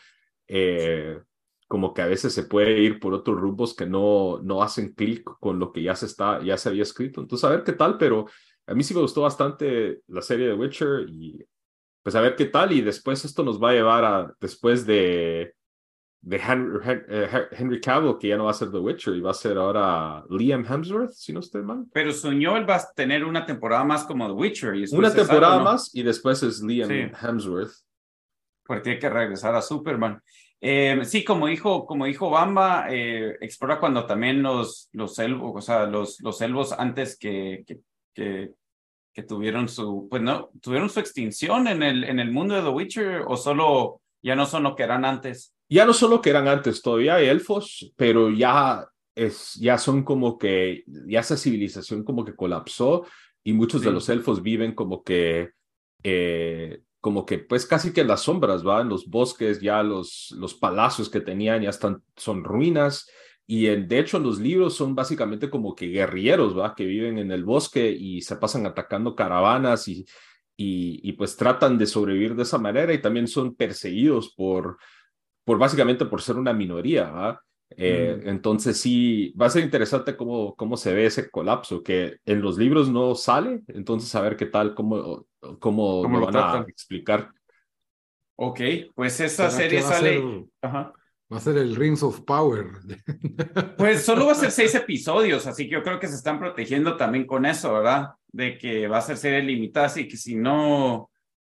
eh, 0.49 1.21
como 1.69 1.95
que 1.95 2.03
a 2.03 2.07
veces 2.07 2.33
se 2.33 2.43
puede 2.45 2.81
ir 2.81 2.99
por 2.99 3.15
otros 3.15 3.39
rumbos 3.39 3.75
que 3.75 3.87
no, 3.87 4.41
no 4.43 4.63
hacen 4.63 4.95
clic 4.95 5.23
con 5.39 5.59
lo 5.59 5.71
que 5.71 5.83
ya 5.83 5.95
se, 5.95 6.07
está, 6.07 6.43
ya 6.43 6.57
se 6.57 6.71
había 6.71 6.83
escrito. 6.83 7.21
Entonces, 7.21 7.45
a 7.45 7.51
ver 7.51 7.63
qué 7.63 7.73
tal, 7.73 7.99
pero 7.99 8.27
a 8.67 8.75
mí 8.75 8.83
sí 8.83 8.95
me 8.95 9.01
gustó 9.01 9.23
bastante 9.23 10.03
la 10.09 10.23
serie 10.23 10.49
de 10.49 10.55
Witcher 10.55 11.09
y 11.09 11.45
pues 12.03 12.15
a 12.15 12.21
ver 12.21 12.37
qué 12.37 12.47
tal 12.47 12.73
y 12.73 12.81
después 12.81 13.25
esto 13.25 13.43
nos 13.43 13.63
va 13.63 13.71
a 13.71 13.75
llevar 13.75 14.05
a, 14.05 14.35
después 14.41 14.87
de, 14.87 15.55
de 16.21 16.37
Henry, 16.37 16.81
eh, 17.09 17.49
Henry 17.53 17.81
Cavill, 17.81 18.19
que 18.19 18.29
ya 18.29 18.37
no 18.37 18.45
va 18.45 18.51
a 18.51 18.55
ser 18.55 18.71
The 18.71 18.79
Witcher 18.79 19.15
y 19.15 19.21
va 19.21 19.31
a 19.31 19.35
ser 19.35 19.57
ahora 19.57 20.25
Liam 20.31 20.65
Hemsworth, 20.65 21.13
si 21.13 21.33
no 21.33 21.41
estoy 21.41 21.63
mal. 21.63 21.87
Pero 21.93 22.13
soñó 22.13 22.57
él 22.57 22.69
va 22.69 22.77
a 22.77 22.93
tener 22.95 23.25
una 23.25 23.47
temporada 23.47 23.85
más 23.85 24.05
como 24.05 24.27
The 24.27 24.33
Witcher. 24.33 24.75
Y 24.75 24.85
una 24.95 25.13
temporada 25.13 25.61
más 25.61 25.95
y 25.95 26.03
después 26.03 26.43
es 26.43 26.63
Liam 26.63 26.91
Hemsworth. 26.91 27.73
Porque 28.65 28.83
tiene 28.83 28.99
que 28.99 29.09
regresar 29.09 29.55
a 29.55 29.63
Superman. 29.63 30.21
Eh, 30.61 31.01
sí, 31.05 31.25
como 31.25 31.47
dijo, 31.47 31.87
como 31.87 32.05
dijo 32.07 32.31
Bamba, 32.31 32.87
eh, 32.91 33.37
explora 33.41 33.79
cuando 33.79 34.07
también 34.07 34.43
los, 34.43 34.89
los 34.93 35.19
elvos, 35.21 35.53
o 35.55 35.61
sea, 35.61 35.87
los, 35.87 36.21
los 36.21 36.73
antes 36.73 37.17
que, 37.17 37.63
que, 37.65 37.79
que, 38.13 38.51
que, 39.15 39.23
tuvieron 39.23 39.69
su, 39.69 40.09
pues 40.11 40.21
no, 40.21 40.51
tuvieron 40.61 40.91
su 40.91 40.99
extinción 40.99 41.69
en 41.69 41.85
el, 41.85 42.03
en 42.03 42.19
el 42.19 42.33
mundo 42.33 42.57
de 42.57 42.63
The 42.63 42.69
Witcher 42.71 43.23
o 43.29 43.37
solo 43.37 44.01
ya 44.21 44.35
no 44.35 44.47
son 44.47 44.65
lo 44.65 44.75
que 44.75 44.83
eran 44.83 45.05
antes. 45.05 45.55
Ya 45.69 45.85
no 45.85 45.93
son 45.93 46.11
lo 46.11 46.21
que 46.21 46.31
eran 46.31 46.49
antes, 46.49 46.81
todavía 46.81 47.21
elfos, 47.21 47.93
pero 47.97 48.31
ya 48.31 48.89
es, 49.15 49.55
ya 49.55 49.77
son 49.79 50.03
como 50.03 50.39
que, 50.39 50.85
ya 51.07 51.21
esa 51.21 51.37
civilización 51.37 52.05
como 52.05 52.25
que 52.25 52.35
colapsó 52.35 53.05
y 53.45 53.53
muchos 53.53 53.83
de 53.83 53.91
los 53.91 54.09
elfos 54.09 54.43
viven 54.43 54.75
como 54.75 55.03
que 55.03 55.51
eh, 56.03 56.83
como 57.01 57.25
que 57.25 57.39
pues 57.39 57.67
casi 57.67 57.93
que 57.93 58.01
en 58.01 58.09
las 58.09 58.23
sombras, 58.23 58.67
¿va? 58.67 58.81
En 58.81 58.89
los 58.89 59.07
bosques 59.09 59.61
ya 59.61 59.83
los, 59.83 60.35
los 60.37 60.55
palacios 60.55 61.09
que 61.09 61.21
tenían 61.21 61.63
ya 61.63 61.71
están, 61.71 62.03
son 62.17 62.45
ruinas 62.45 63.09
y 63.47 63.67
en, 63.67 63.89
de 63.89 64.01
hecho 64.01 64.19
los 64.19 64.41
libros 64.41 64.75
son 64.75 64.95
básicamente 64.95 65.49
como 65.49 65.75
que 65.75 65.87
guerrilleros, 65.87 66.59
¿va? 66.59 66.75
Que 66.75 66.85
viven 66.85 67.19
en 67.19 67.31
el 67.31 67.45
bosque 67.45 67.91
y 67.91 68.21
se 68.23 68.37
pasan 68.37 68.67
atacando 68.67 69.15
caravanas 69.15 69.87
y, 69.89 70.05
y, 70.57 71.01
y 71.09 71.13
pues 71.13 71.37
tratan 71.37 71.79
de 71.79 71.87
sobrevivir 71.87 72.35
de 72.35 72.43
esa 72.43 72.59
manera 72.59 72.93
y 72.93 73.01
también 73.01 73.29
son 73.29 73.55
perseguidos 73.55 74.35
por, 74.35 74.79
por 75.49 75.57
básicamente 75.57 76.05
por 76.05 76.21
ser 76.21 76.37
una 76.37 76.53
minoría. 76.53 77.41
Eh, 77.71 78.21
mm. 78.23 78.29
Entonces 78.29 78.79
sí, 78.79 79.33
va 79.41 79.47
a 79.47 79.51
ser 79.51 79.65
interesante 79.65 80.15
cómo, 80.15 80.55
cómo 80.55 80.77
se 80.77 80.93
ve 80.93 81.07
ese 81.07 81.31
colapso, 81.31 81.83
que 81.83 82.19
en 82.27 82.43
los 82.43 82.59
libros 82.59 82.91
no 82.91 83.15
sale, 83.15 83.63
entonces 83.69 84.15
a 84.15 84.21
ver 84.21 84.37
qué 84.37 84.45
tal, 84.45 84.75
cómo, 84.75 85.25
cómo, 85.59 86.07
lo 86.07 86.27
van 86.27 86.37
a 86.37 86.67
explicar. 86.69 87.31
Ok, 88.37 88.61
pues 88.95 89.21
esa 89.21 89.51
serie 89.51 89.81
sale... 89.81 90.23
Va 90.63 91.37
a 91.37 91.41
ser 91.41 91.57
el 91.57 91.77
Rings 91.77 92.03
of 92.03 92.21
Power. 92.27 92.67
Pues 93.79 94.05
solo 94.05 94.27
va 94.27 94.33
a 94.33 94.35
ser 94.35 94.51
seis 94.51 94.75
episodios, 94.75 95.47
así 95.47 95.65
que 95.65 95.77
yo 95.77 95.83
creo 95.83 95.99
que 95.99 96.09
se 96.09 96.17
están 96.17 96.39
protegiendo 96.39 96.99
también 96.99 97.27
con 97.27 97.47
eso, 97.47 97.73
¿verdad? 97.73 98.11
De 98.27 98.59
que 98.59 98.87
va 98.87 98.99
a 98.99 99.03
ser 99.03 99.17
serie 99.17 99.43
limitada, 99.43 99.91
y 99.99 100.09
que 100.09 100.19
si 100.19 100.37
no, 100.37 101.11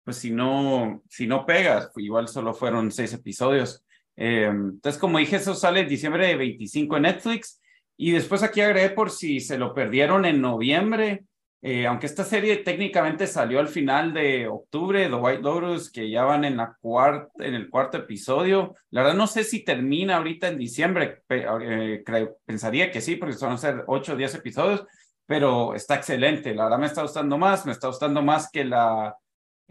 pues 0.05 0.17
si 0.17 0.31
no, 0.31 1.03
si 1.09 1.27
no 1.27 1.47
pegas, 1.47 1.91
igual 1.97 2.29
solo 2.29 2.55
fueron 2.55 2.91
seis 2.91 3.13
episodios. 3.13 3.85
Eh, 4.17 4.45
entonces, 4.45 5.01
como 5.01 5.19
dije, 5.19 5.37
eso 5.37 5.55
sale 5.55 5.81
en 5.81 5.89
diciembre 5.89 6.27
de 6.27 6.37
25 6.37 6.97
en 6.97 7.03
Netflix. 7.03 7.61
Y 7.97 8.13
después 8.13 8.43
aquí 8.43 8.61
agregué 8.61 8.91
por 8.91 9.11
si 9.11 9.41
se 9.41 9.59
lo 9.59 9.75
perdieron 9.75 10.25
en 10.25 10.41
noviembre, 10.41 11.25
eh, 11.65 11.87
aunque 11.87 12.07
esta 12.07 12.25
serie 12.25 12.57
técnicamente 12.57 13.29
salió 13.29 13.61
al 13.61 13.69
final 13.69 14.13
de 14.13 14.49
octubre, 14.49 15.09
The 15.09 15.15
White 15.15 15.43
Lotus, 15.43 15.93
que 15.93 16.11
ya 16.11 16.25
van 16.25 16.45
en, 16.45 16.57
la 16.57 16.77
cuarta, 16.81 17.31
en 17.39 17.55
el 17.55 17.71
cuarto 17.71 17.99
episodio. 17.99 18.75
La 18.91 19.03
verdad 19.03 19.17
no 19.17 19.29
sé 19.29 19.45
si 19.45 19.65
termina 19.65 20.17
ahorita 20.17 20.49
en 20.49 20.59
diciembre, 20.59 21.23
eh, 21.29 22.03
pensaría 22.45 22.91
que 22.91 23.01
sí, 23.01 23.15
porque 23.15 23.35
son 23.35 23.53
a 23.53 23.59
ser 23.59 23.85
8 23.87 24.15
o 24.15 24.17
10 24.17 24.35
episodios, 24.35 24.85
pero 25.25 25.77
está 25.77 25.95
excelente. 25.95 26.53
La 26.53 26.65
verdad 26.65 26.79
me 26.81 26.87
está 26.87 27.03
gustando 27.03 27.39
más, 27.39 27.65
me 27.65 27.71
está 27.71 27.87
gustando 27.87 28.23
más 28.23 28.51
que 28.51 28.65
la, 28.65 29.17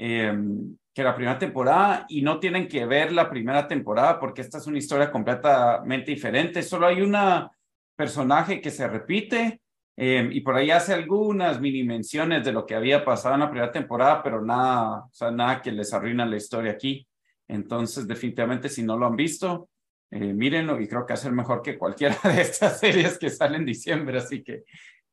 em, 0.02 0.78
que 0.94 1.04
la 1.04 1.16
primera 1.16 1.38
temporada 1.38 2.06
y 2.10 2.22
no 2.22 2.40
tienen 2.40 2.68
que 2.68 2.86
ver 2.86 3.12
la 3.12 3.30
primera 3.30 3.68
temporada 3.68 4.20
porque 4.20 4.42
esta 4.42 4.58
es 4.58 4.68
una 4.68 4.78
historia 4.78 5.12
completamente 5.12 6.12
diferente. 6.12 6.64
Solo 6.64 6.88
hay 6.88 7.02
una 7.02 7.52
personaje 7.96 8.60
que 8.62 8.72
se 8.72 8.88
repite 8.88 9.62
Em, 10.04 10.32
y 10.32 10.42
por 10.42 10.56
ahí 10.56 10.72
hace 10.72 10.94
algunas 10.94 11.60
mini 11.60 11.84
menciones 11.84 12.44
de 12.44 12.52
lo 12.52 12.66
que 12.66 12.76
había 12.76 13.04
pasado 13.04 13.36
en 13.36 13.42
la 13.42 13.50
primera 13.52 13.72
temporada, 13.72 14.24
pero 14.24 14.42
nada, 14.42 15.06
o 15.06 15.10
sea, 15.12 15.32
nada 15.32 15.62
que 15.62 15.72
les 15.72 15.94
arruina 15.94 16.26
la 16.26 16.38
historia 16.38 16.72
aquí. 16.72 17.08
Entonces, 17.48 18.08
definitivamente, 18.08 18.70
si 18.70 18.84
no 18.84 18.98
lo 18.98 19.06
han 19.06 19.16
visto, 19.16 19.70
eh, 20.10 20.34
mírenlo 20.34 20.80
y 20.82 20.88
creo 20.88 21.06
que 21.06 21.14
hace 21.14 21.30
mejor 21.30 21.62
que 21.62 21.78
cualquiera 21.78 22.18
de 22.24 22.42
estas 22.42 22.80
series 22.80 23.20
que 23.20 23.30
salen 23.30 23.62
en 23.62 23.66
diciembre. 23.68 24.18
Así 24.18 24.44
que, 24.44 24.64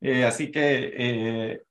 eh, 0.01 0.25
así 0.25 0.51
que, 0.51 0.93
eh, 0.97 1.63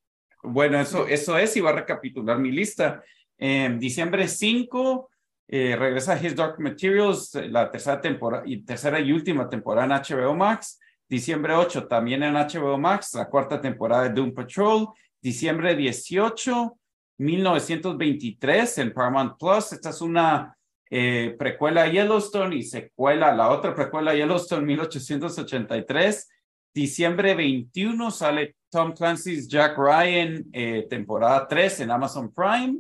bueno, 0.44 0.80
eso, 0.80 1.08
eso 1.08 1.38
es 1.38 1.56
y 1.58 1.62
va 1.62 1.72
a 1.72 1.74
recapitular 1.74 2.38
mi 2.40 2.52
lista. 2.52 3.04
En 3.38 3.80
diciembre 3.80 4.28
5 4.28 5.10
regresa 5.48 6.22
His 6.22 6.36
Dark 6.36 6.60
Materials, 6.60 7.34
la 7.50 7.72
tercera 7.72 8.02
temporada 8.02 8.44
y 8.46 8.64
tercera 8.64 9.00
y 9.00 9.12
última 9.12 9.50
temporada 9.50 9.86
en 9.86 10.18
HBO 10.18 10.36
Max. 10.36 10.80
Diciembre 11.10 11.54
8 11.54 11.88
también 11.88 12.22
en 12.24 12.34
HBO 12.34 12.78
Max, 12.78 13.14
la 13.14 13.30
cuarta 13.30 13.62
temporada 13.62 14.04
de 14.04 14.10
Doom 14.10 14.34
Patrol. 14.34 14.90
Diciembre 15.22 15.74
18, 15.74 16.78
1923 17.18 18.78
en 18.80 18.94
Paramount 18.94 19.40
Plus. 19.40 19.72
Esta 19.72 19.92
es 19.92 20.02
una 20.02 20.58
eh, 20.90 21.34
precuela 21.40 21.88
Yellowstone 21.88 22.58
y 22.58 22.64
secuela, 22.64 23.34
la 23.34 23.50
otra 23.50 23.74
precuela 23.74 24.12
a 24.12 24.16
Yellowstone 24.16 24.66
1883. 24.66 26.30
Diciembre 26.74 27.36
21 27.36 28.12
sale 28.12 28.57
Tom 28.70 28.94
Clancy's 28.94 29.48
Jack 29.48 29.78
Ryan, 29.78 30.46
eh, 30.52 30.86
temporada 30.90 31.48
3 31.48 31.82
en 31.82 31.92
Amazon 31.92 32.34
Prime. 32.34 32.78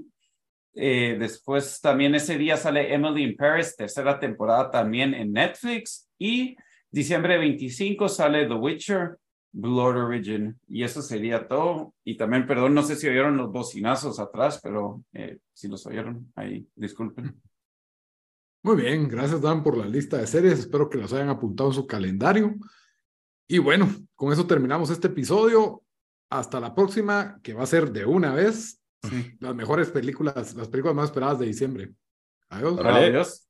Eh, 0.73 1.15
después 1.19 1.81
también 1.81 2.13
ese 2.13 2.37
día 2.37 2.55
sale 2.55 2.93
Emily 2.93 3.23
in 3.23 3.35
Paris, 3.35 3.75
tercera 3.75 4.19
temporada 4.19 4.69
también 4.69 5.13
en 5.13 5.33
Netflix. 5.33 6.07
Y 6.19 6.55
Diciembre 6.89 7.37
25 7.37 8.07
sale 8.07 8.47
The 8.47 8.53
Witcher, 8.53 9.17
Blood 9.51 9.97
Origin, 9.97 10.59
y 10.67 10.83
eso 10.83 11.01
sería 11.01 11.47
todo. 11.47 11.93
Y 12.03 12.15
también, 12.15 12.45
perdón, 12.47 12.73
no 12.73 12.83
sé 12.83 12.95
si 12.95 13.07
oyeron 13.07 13.37
los 13.37 13.51
bocinazos 13.51 14.19
atrás, 14.19 14.59
pero 14.63 15.03
eh, 15.13 15.39
si 15.53 15.67
los 15.67 15.85
oyeron, 15.85 16.31
ahí, 16.35 16.67
disculpen. 16.75 17.41
Muy 18.63 18.75
bien, 18.75 19.07
gracias 19.07 19.41
Dan 19.41 19.63
por 19.63 19.77
la 19.77 19.85
lista 19.85 20.17
de 20.17 20.27
series, 20.27 20.59
espero 20.59 20.89
que 20.89 20.97
las 20.97 21.13
hayan 21.13 21.29
apuntado 21.29 21.69
en 21.69 21.75
su 21.75 21.87
calendario. 21.87 22.55
Y 23.47 23.59
bueno, 23.59 23.89
con 24.15 24.33
eso 24.33 24.45
terminamos 24.45 24.89
este 24.89 25.07
episodio. 25.07 25.83
Hasta 26.29 26.59
la 26.59 26.75
próxima, 26.75 27.39
que 27.41 27.53
va 27.53 27.63
a 27.63 27.67
ser 27.67 27.91
de 27.91 28.05
una 28.05 28.33
vez 28.33 28.81
las 29.39 29.55
mejores 29.55 29.89
películas, 29.89 30.53
las 30.55 30.67
películas 30.67 30.95
más 30.95 31.05
esperadas 31.05 31.39
de 31.39 31.45
diciembre. 31.45 31.93
Adiós. 32.49 32.79
Adiós. 32.83 33.46